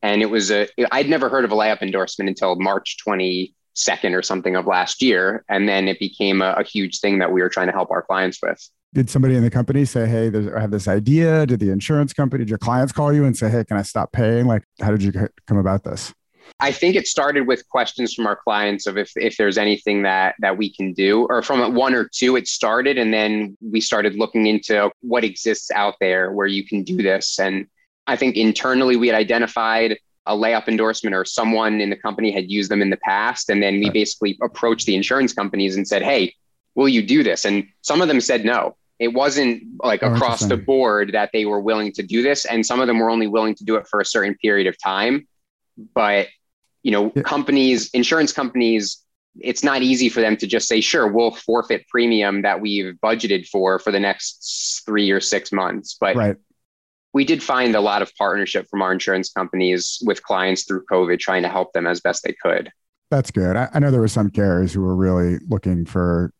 And 0.02 0.22
it 0.22 0.26
was 0.26 0.52
a, 0.52 0.68
I'd 0.92 1.08
never 1.08 1.28
heard 1.28 1.44
of 1.44 1.50
a 1.50 1.56
layup 1.56 1.82
endorsement 1.82 2.28
until 2.28 2.54
March 2.56 2.96
22nd 3.74 4.16
or 4.16 4.22
something 4.22 4.56
of 4.56 4.66
last 4.66 5.02
year. 5.02 5.44
And 5.48 5.68
then 5.68 5.88
it 5.88 5.98
became 5.98 6.42
a, 6.42 6.52
a 6.58 6.64
huge 6.64 7.00
thing 7.00 7.18
that 7.18 7.32
we 7.32 7.42
were 7.42 7.48
trying 7.48 7.66
to 7.66 7.72
help 7.72 7.90
our 7.90 8.02
clients 8.02 8.38
with. 8.42 8.68
Did 8.92 9.10
somebody 9.10 9.34
in 9.34 9.42
the 9.42 9.50
company 9.50 9.84
say, 9.84 10.06
Hey, 10.06 10.30
I 10.56 10.60
have 10.60 10.70
this 10.70 10.86
idea? 10.86 11.46
Did 11.46 11.60
the 11.60 11.70
insurance 11.70 12.12
company, 12.12 12.44
did 12.44 12.50
your 12.50 12.58
clients 12.58 12.92
call 12.92 13.12
you 13.12 13.24
and 13.24 13.36
say, 13.36 13.50
Hey, 13.50 13.64
can 13.64 13.76
I 13.76 13.82
stop 13.82 14.12
paying? 14.12 14.46
Like, 14.46 14.62
how 14.80 14.90
did 14.90 15.02
you 15.02 15.12
come 15.12 15.58
about 15.58 15.84
this? 15.84 16.12
I 16.60 16.72
think 16.72 16.94
it 16.94 17.08
started 17.08 17.46
with 17.46 17.68
questions 17.68 18.14
from 18.14 18.26
our 18.26 18.36
clients 18.36 18.86
of 18.86 18.96
if, 18.96 19.10
if 19.16 19.36
there's 19.36 19.58
anything 19.58 20.02
that 20.02 20.34
that 20.40 20.56
we 20.56 20.72
can 20.72 20.92
do, 20.92 21.26
or 21.28 21.42
from 21.42 21.74
one 21.74 21.94
or 21.94 22.08
two, 22.12 22.36
it 22.36 22.46
started, 22.46 22.98
and 22.98 23.12
then 23.12 23.56
we 23.60 23.80
started 23.80 24.14
looking 24.14 24.46
into 24.46 24.90
what 25.00 25.24
exists 25.24 25.70
out 25.72 25.94
there 26.00 26.32
where 26.32 26.46
you 26.46 26.64
can 26.64 26.84
do 26.84 26.98
this. 26.98 27.38
And 27.38 27.66
I 28.06 28.16
think 28.16 28.36
internally 28.36 28.96
we 28.96 29.08
had 29.08 29.16
identified 29.16 29.98
a 30.26 30.34
layup 30.34 30.68
endorsement 30.68 31.14
or 31.14 31.24
someone 31.24 31.80
in 31.80 31.90
the 31.90 31.96
company 31.96 32.30
had 32.30 32.50
used 32.50 32.70
them 32.70 32.82
in 32.82 32.90
the 32.90 32.96
past, 32.96 33.50
and 33.50 33.62
then 33.62 33.78
we 33.78 33.90
basically 33.90 34.38
approached 34.42 34.86
the 34.86 34.94
insurance 34.94 35.32
companies 35.32 35.76
and 35.76 35.86
said, 35.86 36.02
"Hey, 36.02 36.34
will 36.74 36.88
you 36.88 37.02
do 37.02 37.22
this?" 37.22 37.44
And 37.44 37.68
some 37.82 38.00
of 38.00 38.08
them 38.08 38.20
said 38.20 38.44
no. 38.44 38.76
It 38.98 39.08
wasn't 39.08 39.62
like 39.82 40.02
oh, 40.02 40.14
across 40.14 40.40
the 40.40 40.56
board 40.56 41.12
that 41.12 41.30
they 41.32 41.44
were 41.44 41.60
willing 41.60 41.92
to 41.92 42.02
do 42.02 42.22
this, 42.22 42.44
and 42.44 42.64
some 42.64 42.80
of 42.80 42.86
them 42.86 42.98
were 42.98 43.10
only 43.10 43.26
willing 43.26 43.54
to 43.56 43.64
do 43.64 43.76
it 43.76 43.86
for 43.88 44.00
a 44.00 44.04
certain 44.04 44.34
period 44.36 44.66
of 44.66 44.80
time. 44.80 45.26
But 45.94 46.28
you 46.82 46.92
know, 46.92 47.12
yeah. 47.14 47.22
companies, 47.22 47.90
insurance 47.90 48.32
companies, 48.32 49.04
it's 49.40 49.64
not 49.64 49.82
easy 49.82 50.08
for 50.08 50.20
them 50.20 50.36
to 50.36 50.46
just 50.46 50.68
say, 50.68 50.80
sure, 50.80 51.10
we'll 51.10 51.32
forfeit 51.32 51.88
premium 51.88 52.42
that 52.42 52.60
we've 52.60 52.94
budgeted 53.02 53.48
for 53.48 53.78
for 53.78 53.90
the 53.90 53.98
next 53.98 54.82
three 54.86 55.10
or 55.10 55.20
six 55.20 55.50
months. 55.50 55.96
But 55.98 56.14
right. 56.14 56.36
We 57.14 57.24
did 57.24 57.42
find 57.42 57.74
a 57.74 57.80
lot 57.80 58.02
of 58.02 58.14
partnership 58.16 58.66
from 58.68 58.82
our 58.82 58.92
insurance 58.92 59.32
companies 59.32 59.98
with 60.04 60.22
clients 60.22 60.64
through 60.64 60.84
COVID, 60.90 61.18
trying 61.18 61.42
to 61.42 61.48
help 61.48 61.72
them 61.72 61.86
as 61.86 62.00
best 62.00 62.24
they 62.24 62.34
could. 62.42 62.70
That's 63.10 63.30
good. 63.30 63.56
I, 63.56 63.68
I 63.72 63.78
know 63.78 63.90
there 63.90 64.00
were 64.00 64.08
some 64.08 64.30
carriers 64.30 64.72
who 64.72 64.82
were 64.82 64.96
really 64.96 65.38
looking 65.48 65.86
for 65.86 66.32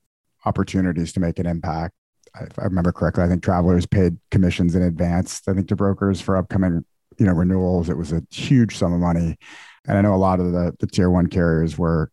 opportunities 0.45 1.13
to 1.15 1.21
make 1.21 1.39
an 1.39 1.47
impact. 1.47 1.95
If 2.41 2.59
I 2.59 2.65
remember 2.65 2.93
correctly, 2.93 3.23
I 3.23 3.29
think 3.29 3.43
travelers 3.43 3.87
paid 3.87 4.19
commissions 4.31 4.75
in 4.75 4.83
advance. 4.83 5.41
I 5.47 5.55
think 5.55 5.69
to 5.69 5.77
brokers 5.77 6.21
for 6.21 6.37
upcoming, 6.37 6.85
you 7.17 7.27
know, 7.27 7.33
renewals. 7.33 7.89
It 7.89 7.97
was 7.97 8.13
a 8.13 8.23
huge 8.31 8.77
sum 8.77 8.93
of 8.93 9.01
money 9.01 9.39
and 9.87 9.99
I 9.99 10.01
know 10.01 10.15
a 10.15 10.17
lot 10.17 10.41
of 10.41 10.53
the, 10.53 10.75
the 10.79 10.87
tier 10.87 11.11
one 11.11 11.27
carriers 11.27 11.79
were 11.79 12.11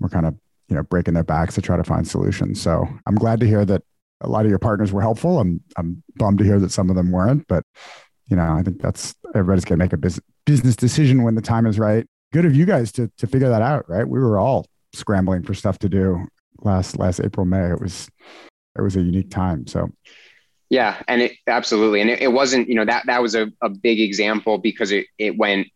were 0.00 0.08
kind 0.08 0.26
of 0.26 0.34
you 0.68 0.76
know 0.76 0.82
breaking 0.82 1.14
their 1.14 1.24
backs 1.24 1.54
to 1.54 1.62
try 1.62 1.76
to 1.76 1.84
find 1.84 2.06
solutions. 2.06 2.60
So 2.60 2.86
I'm 3.06 3.14
glad 3.14 3.40
to 3.40 3.46
hear 3.46 3.64
that 3.64 3.82
a 4.20 4.28
lot 4.28 4.44
of 4.44 4.50
your 4.50 4.58
partners 4.58 4.92
were 4.92 5.00
helpful. 5.00 5.38
I'm 5.38 5.60
I'm 5.76 6.02
bummed 6.16 6.38
to 6.38 6.44
hear 6.44 6.58
that 6.60 6.72
some 6.72 6.90
of 6.90 6.96
them 6.96 7.10
weren't, 7.10 7.46
but 7.48 7.64
you 8.26 8.36
know 8.36 8.52
I 8.52 8.62
think 8.62 8.80
that's 8.80 9.14
everybody's 9.34 9.64
gonna 9.64 9.78
make 9.78 9.92
a 9.92 9.98
business 9.98 10.24
business 10.44 10.76
decision 10.76 11.22
when 11.22 11.34
the 11.34 11.42
time 11.42 11.66
is 11.66 11.78
right. 11.78 12.06
Good 12.32 12.44
of 12.44 12.54
you 12.54 12.66
guys 12.66 12.92
to 12.92 13.10
to 13.18 13.26
figure 13.26 13.48
that 13.48 13.62
out, 13.62 13.88
right? 13.88 14.06
We 14.06 14.18
were 14.18 14.38
all 14.38 14.66
scrambling 14.92 15.42
for 15.42 15.54
stuff 15.54 15.78
to 15.80 15.88
do 15.88 16.26
last 16.62 16.98
last 16.98 17.20
April 17.20 17.46
May. 17.46 17.70
It 17.70 17.80
was 17.80 18.08
it 18.76 18.82
was 18.82 18.96
a 18.96 19.02
unique 19.02 19.30
time. 19.30 19.66
So 19.66 19.90
yeah, 20.68 21.00
and 21.06 21.22
it 21.22 21.32
absolutely, 21.46 22.00
and 22.00 22.10
it, 22.10 22.22
it 22.22 22.32
wasn't 22.32 22.68
you 22.68 22.74
know 22.74 22.84
that 22.84 23.06
that 23.06 23.22
was 23.22 23.34
a, 23.34 23.52
a 23.62 23.68
big 23.68 24.00
example 24.00 24.58
because 24.58 24.90
it 24.92 25.06
it 25.18 25.36
went 25.36 25.68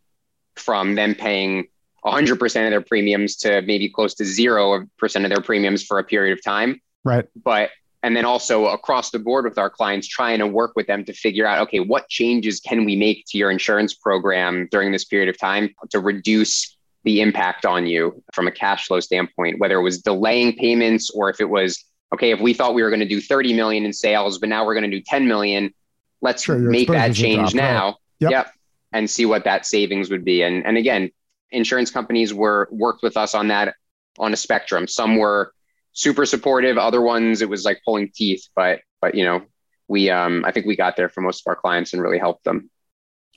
from 0.56 0.94
them 0.94 1.14
paying 1.14 1.66
100% 2.04 2.42
of 2.42 2.70
their 2.70 2.80
premiums 2.80 3.36
to 3.36 3.62
maybe 3.62 3.88
close 3.88 4.14
to 4.14 4.24
0% 4.24 4.88
of 5.24 5.30
their 5.30 5.40
premiums 5.40 5.82
for 5.84 5.98
a 5.98 6.04
period 6.04 6.36
of 6.36 6.42
time. 6.42 6.80
Right. 7.04 7.26
But 7.42 7.70
and 8.02 8.16
then 8.16 8.24
also 8.24 8.66
across 8.66 9.10
the 9.10 9.18
board 9.18 9.44
with 9.44 9.58
our 9.58 9.70
clients 9.70 10.08
trying 10.08 10.38
to 10.38 10.46
work 10.46 10.72
with 10.76 10.86
them 10.86 11.04
to 11.04 11.12
figure 11.12 11.46
out 11.46 11.60
okay 11.60 11.80
what 11.80 12.08
changes 12.08 12.60
can 12.60 12.84
we 12.84 12.96
make 12.96 13.24
to 13.26 13.38
your 13.38 13.50
insurance 13.50 13.94
program 13.94 14.68
during 14.70 14.92
this 14.92 15.04
period 15.04 15.28
of 15.28 15.38
time 15.38 15.74
to 15.90 16.00
reduce 16.00 16.76
the 17.04 17.20
impact 17.20 17.64
on 17.64 17.86
you 17.86 18.22
from 18.34 18.46
a 18.46 18.52
cash 18.52 18.86
flow 18.86 19.00
standpoint 19.00 19.58
whether 19.58 19.78
it 19.78 19.82
was 19.82 20.02
delaying 20.02 20.54
payments 20.56 21.10
or 21.10 21.30
if 21.30 21.40
it 21.40 21.48
was 21.48 21.84
okay 22.12 22.30
if 22.30 22.40
we 22.40 22.52
thought 22.52 22.74
we 22.74 22.82
were 22.82 22.90
going 22.90 23.00
to 23.00 23.08
do 23.08 23.20
30 23.20 23.54
million 23.54 23.84
in 23.84 23.92
sales 23.92 24.38
but 24.38 24.48
now 24.48 24.64
we're 24.64 24.74
going 24.74 24.90
to 24.90 24.96
do 24.96 25.02
10 25.06 25.26
million 25.26 25.72
let's 26.20 26.44
sure, 26.44 26.58
make 26.58 26.88
that 26.88 27.14
change 27.14 27.54
now. 27.54 27.96
Yep. 28.20 28.30
yep. 28.30 28.52
And 28.92 29.08
see 29.08 29.24
what 29.24 29.44
that 29.44 29.66
savings 29.66 30.10
would 30.10 30.24
be. 30.24 30.42
And 30.42 30.66
and 30.66 30.76
again 30.76 31.10
insurance 31.50 31.90
companies 31.90 32.32
were 32.32 32.68
worked 32.70 33.02
with 33.02 33.16
us 33.16 33.34
on 33.34 33.48
that 33.48 33.74
on 34.18 34.32
a 34.32 34.36
spectrum. 34.36 34.86
Some 34.86 35.16
were 35.16 35.52
super 36.00 36.24
supportive. 36.24 36.78
Other 36.78 37.02
ones, 37.02 37.42
it 37.42 37.48
was 37.48 37.64
like 37.64 37.82
pulling 37.84 38.10
teeth, 38.14 38.48
but 38.56 38.80
but 39.00 39.14
you 39.14 39.24
know, 39.24 39.42
we 39.88 40.10
um, 40.10 40.44
I 40.44 40.52
think 40.52 40.66
we 40.66 40.76
got 40.76 40.96
there 40.96 41.08
for 41.08 41.20
most 41.20 41.42
of 41.42 41.50
our 41.50 41.56
clients 41.56 41.92
and 41.92 42.02
really 42.02 42.18
helped 42.18 42.44
them. 42.44 42.70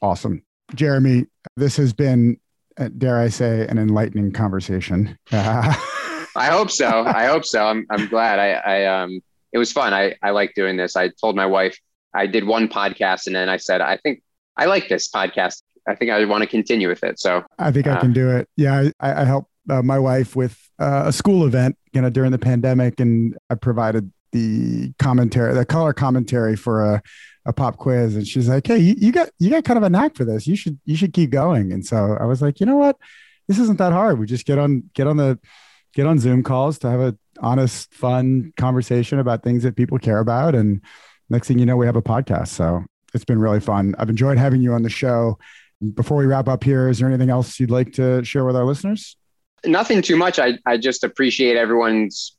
Awesome, 0.01 0.43
Jeremy. 0.73 1.27
This 1.57 1.77
has 1.77 1.93
been, 1.93 2.39
uh, 2.77 2.89
dare 2.97 3.19
I 3.19 3.27
say, 3.27 3.67
an 3.67 3.77
enlightening 3.77 4.31
conversation. 4.31 5.17
I 5.31 6.47
hope 6.49 6.71
so. 6.71 6.87
I 7.05 7.25
hope 7.25 7.45
so. 7.45 7.65
I'm 7.65 7.85
I'm 7.89 8.07
glad. 8.07 8.39
I 8.39 8.51
I 8.53 8.85
um, 8.85 9.21
it 9.51 9.57
was 9.57 9.71
fun. 9.71 9.93
I 9.93 10.15
I 10.23 10.31
like 10.31 10.53
doing 10.55 10.77
this. 10.77 10.95
I 10.95 11.09
told 11.09 11.35
my 11.35 11.45
wife 11.45 11.77
I 12.13 12.27
did 12.27 12.45
one 12.45 12.67
podcast 12.67 13.27
and 13.27 13.35
then 13.35 13.49
I 13.49 13.57
said 13.57 13.81
I 13.81 13.97
think 13.97 14.23
I 14.55 14.65
like 14.65 14.87
this 14.87 15.09
podcast. 15.09 15.61
I 15.87 15.95
think 15.95 16.11
I 16.11 16.23
want 16.25 16.41
to 16.43 16.47
continue 16.47 16.87
with 16.87 17.03
it. 17.03 17.19
So 17.19 17.43
I 17.59 17.71
think 17.71 17.87
uh, 17.87 17.93
I 17.93 17.99
can 17.99 18.13
do 18.13 18.29
it. 18.29 18.47
Yeah, 18.55 18.89
I, 19.01 19.21
I 19.21 19.25
help 19.25 19.47
uh, 19.69 19.81
my 19.81 19.99
wife 19.99 20.35
with 20.35 20.69
uh, 20.79 21.03
a 21.05 21.13
school 21.13 21.45
event, 21.45 21.77
you 21.93 22.01
know, 22.01 22.09
during 22.09 22.31
the 22.31 22.39
pandemic, 22.39 22.99
and 22.99 23.37
I 23.49 23.55
provided 23.55 24.11
the 24.31 24.93
commentary, 24.99 25.53
the 25.53 25.65
color 25.65 25.93
commentary 25.93 26.55
for 26.55 26.83
a, 26.83 27.01
a 27.45 27.53
pop 27.53 27.77
quiz, 27.77 28.15
and 28.15 28.27
she's 28.27 28.49
like, 28.49 28.67
"Hey, 28.67 28.79
you, 28.79 28.95
you 28.97 29.11
got 29.11 29.29
you 29.39 29.49
got 29.49 29.63
kind 29.63 29.77
of 29.77 29.83
a 29.83 29.89
knack 29.89 30.15
for 30.15 30.25
this. 30.25 30.47
You 30.47 30.55
should 30.55 30.79
you 30.85 30.95
should 30.95 31.13
keep 31.13 31.29
going." 31.29 31.71
And 31.71 31.85
so 31.85 32.17
I 32.19 32.25
was 32.25 32.41
like, 32.41 32.59
"You 32.59 32.65
know 32.65 32.77
what? 32.77 32.97
This 33.47 33.59
isn't 33.59 33.77
that 33.77 33.93
hard. 33.93 34.19
We 34.19 34.25
just 34.25 34.45
get 34.45 34.57
on 34.57 34.89
get 34.93 35.07
on 35.07 35.17
the 35.17 35.39
get 35.93 36.07
on 36.07 36.19
Zoom 36.19 36.43
calls 36.43 36.79
to 36.79 36.89
have 36.89 36.99
a 36.99 37.17
honest, 37.39 37.93
fun 37.93 38.53
conversation 38.57 39.19
about 39.19 39.43
things 39.43 39.63
that 39.63 39.75
people 39.75 39.99
care 39.99 40.19
about, 40.19 40.55
and 40.55 40.81
next 41.29 41.47
thing 41.47 41.59
you 41.59 41.65
know, 41.65 41.77
we 41.77 41.85
have 41.85 41.95
a 41.95 42.01
podcast. 42.01 42.49
So 42.49 42.83
it's 43.13 43.25
been 43.25 43.39
really 43.39 43.59
fun. 43.59 43.95
I've 43.99 44.09
enjoyed 44.09 44.37
having 44.37 44.61
you 44.61 44.73
on 44.73 44.83
the 44.83 44.89
show. 44.89 45.37
Before 45.95 46.17
we 46.17 46.25
wrap 46.25 46.47
up 46.47 46.63
here, 46.63 46.87
is 46.87 46.99
there 46.99 47.09
anything 47.09 47.29
else 47.29 47.59
you'd 47.59 47.71
like 47.71 47.93
to 47.93 48.23
share 48.23 48.45
with 48.45 48.55
our 48.55 48.63
listeners? 48.63 49.17
Nothing 49.65 50.01
too 50.01 50.17
much. 50.17 50.39
I, 50.39 50.57
I 50.65 50.77
just 50.77 51.03
appreciate 51.03 51.57
everyone's 51.57 52.35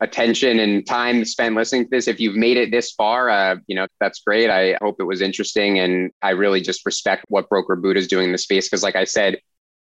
attention 0.00 0.60
and 0.60 0.86
time 0.86 1.24
spent 1.24 1.54
listening 1.54 1.84
to 1.84 1.90
this. 1.90 2.08
If 2.08 2.20
you've 2.20 2.36
made 2.36 2.56
it 2.56 2.70
this 2.70 2.92
far, 2.92 3.28
uh, 3.28 3.56
you 3.66 3.76
know, 3.76 3.86
that's 4.00 4.20
great. 4.20 4.48
I 4.48 4.76
hope 4.80 4.96
it 4.98 5.04
was 5.04 5.20
interesting. 5.20 5.78
And 5.78 6.10
I 6.22 6.30
really 6.30 6.60
just 6.60 6.86
respect 6.86 7.26
what 7.28 7.48
Broker 7.48 7.76
Buddha 7.76 7.98
is 7.98 8.08
doing 8.08 8.26
in 8.26 8.32
the 8.32 8.38
space. 8.38 8.68
Cause 8.68 8.82
like 8.82 8.96
I 8.96 9.04
said, 9.04 9.38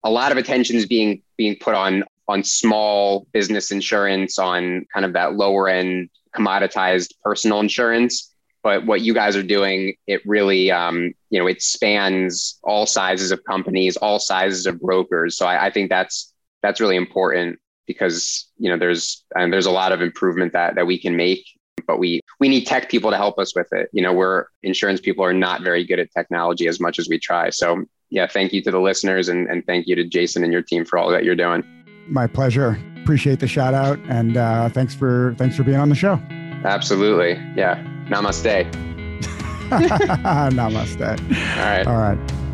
a 0.05 0.11
lot 0.11 0.33
of 0.33 0.39
attention 0.39 0.77
is 0.77 0.87
being, 0.87 1.23
being 1.37 1.57
put 1.61 1.75
on, 1.75 2.05
on 2.29 2.43
small 2.45 3.27
business 3.33 3.71
insurance, 3.71 4.39
on 4.39 4.87
kind 4.93 5.05
of 5.05 5.13
that 5.13 5.35
lower 5.35 5.69
end 5.69 6.09
commoditized 6.35 7.13
personal 7.23 7.61
insurance. 7.61 8.33
But 8.63 8.85
what 8.85 9.01
you 9.01 9.15
guys 9.15 9.37
are 9.37 9.43
doing, 9.43 9.95
it 10.07 10.23
really, 10.27 10.71
um, 10.73 11.13
you 11.31 11.39
know, 11.39 11.47
it 11.47 11.63
spans 11.63 12.59
all 12.65 12.87
sizes 12.87 13.31
of 13.31 13.45
companies, 13.45 13.97
all 13.97 14.19
sizes 14.19 14.67
of 14.67 14.81
brokers. 14.81 15.37
So 15.37 15.47
I, 15.47 15.67
I 15.67 15.71
think 15.71 15.89
that's 15.89 16.33
that's 16.63 16.81
really 16.81 16.97
important 16.97 17.59
because 17.87 18.49
you 18.59 18.69
know 18.69 18.77
there's 18.77 19.25
and 19.35 19.53
there's 19.53 19.67
a 19.67 19.71
lot 19.71 19.93
of 19.93 20.03
improvement 20.03 20.53
that 20.53 20.75
that 20.75 20.87
we 20.87 20.99
can 20.99 21.17
make 21.17 21.45
but 21.87 21.99
we 21.99 22.21
we 22.41 22.49
need 22.49 22.67
tech 22.67 22.91
people 22.91 23.11
to 23.11 23.17
help 23.17 23.39
us 23.39 23.55
with 23.55 23.73
it. 23.73 23.89
You 23.93 24.03
know 24.03 24.13
we're 24.13 24.47
insurance 24.63 25.01
people 25.01 25.25
are 25.25 25.33
not 25.33 25.63
very 25.63 25.85
good 25.85 25.99
at 25.99 26.11
technology 26.11 26.67
as 26.67 26.81
much 26.81 26.99
as 26.99 27.09
we 27.09 27.19
try. 27.19 27.51
So 27.51 27.85
yeah 28.11 28.27
thank 28.27 28.53
you 28.53 28.63
to 28.63 28.71
the 28.71 28.81
listeners 28.81 29.29
and, 29.29 29.49
and 29.49 29.65
thank 29.67 29.87
you 29.89 29.97
to 29.97 30.05
jason 30.05 30.45
and 30.45 30.53
your 30.53 30.63
team 30.63 30.85
for 30.85 30.99
all 30.99 31.11
that 31.11 31.25
you're 31.25 31.37
doing. 31.37 31.65
My 32.09 32.27
pleasure. 32.27 32.79
Appreciate 33.03 33.41
the 33.41 33.49
shout 33.49 33.75
out 33.75 33.99
and 34.09 34.37
uh, 34.37 34.69
thanks 34.69 34.95
for 34.95 35.35
thanks 35.39 35.57
for 35.57 35.63
being 35.63 35.79
on 35.79 35.89
the 35.89 35.95
show. 35.95 36.21
Absolutely. 36.65 37.33
Yeah. 37.57 37.83
Namaste. 38.09 38.73
Namaste. 39.71 41.57
All 41.57 41.65
right. 41.65 41.87
All 41.87 41.97
right 41.97 42.46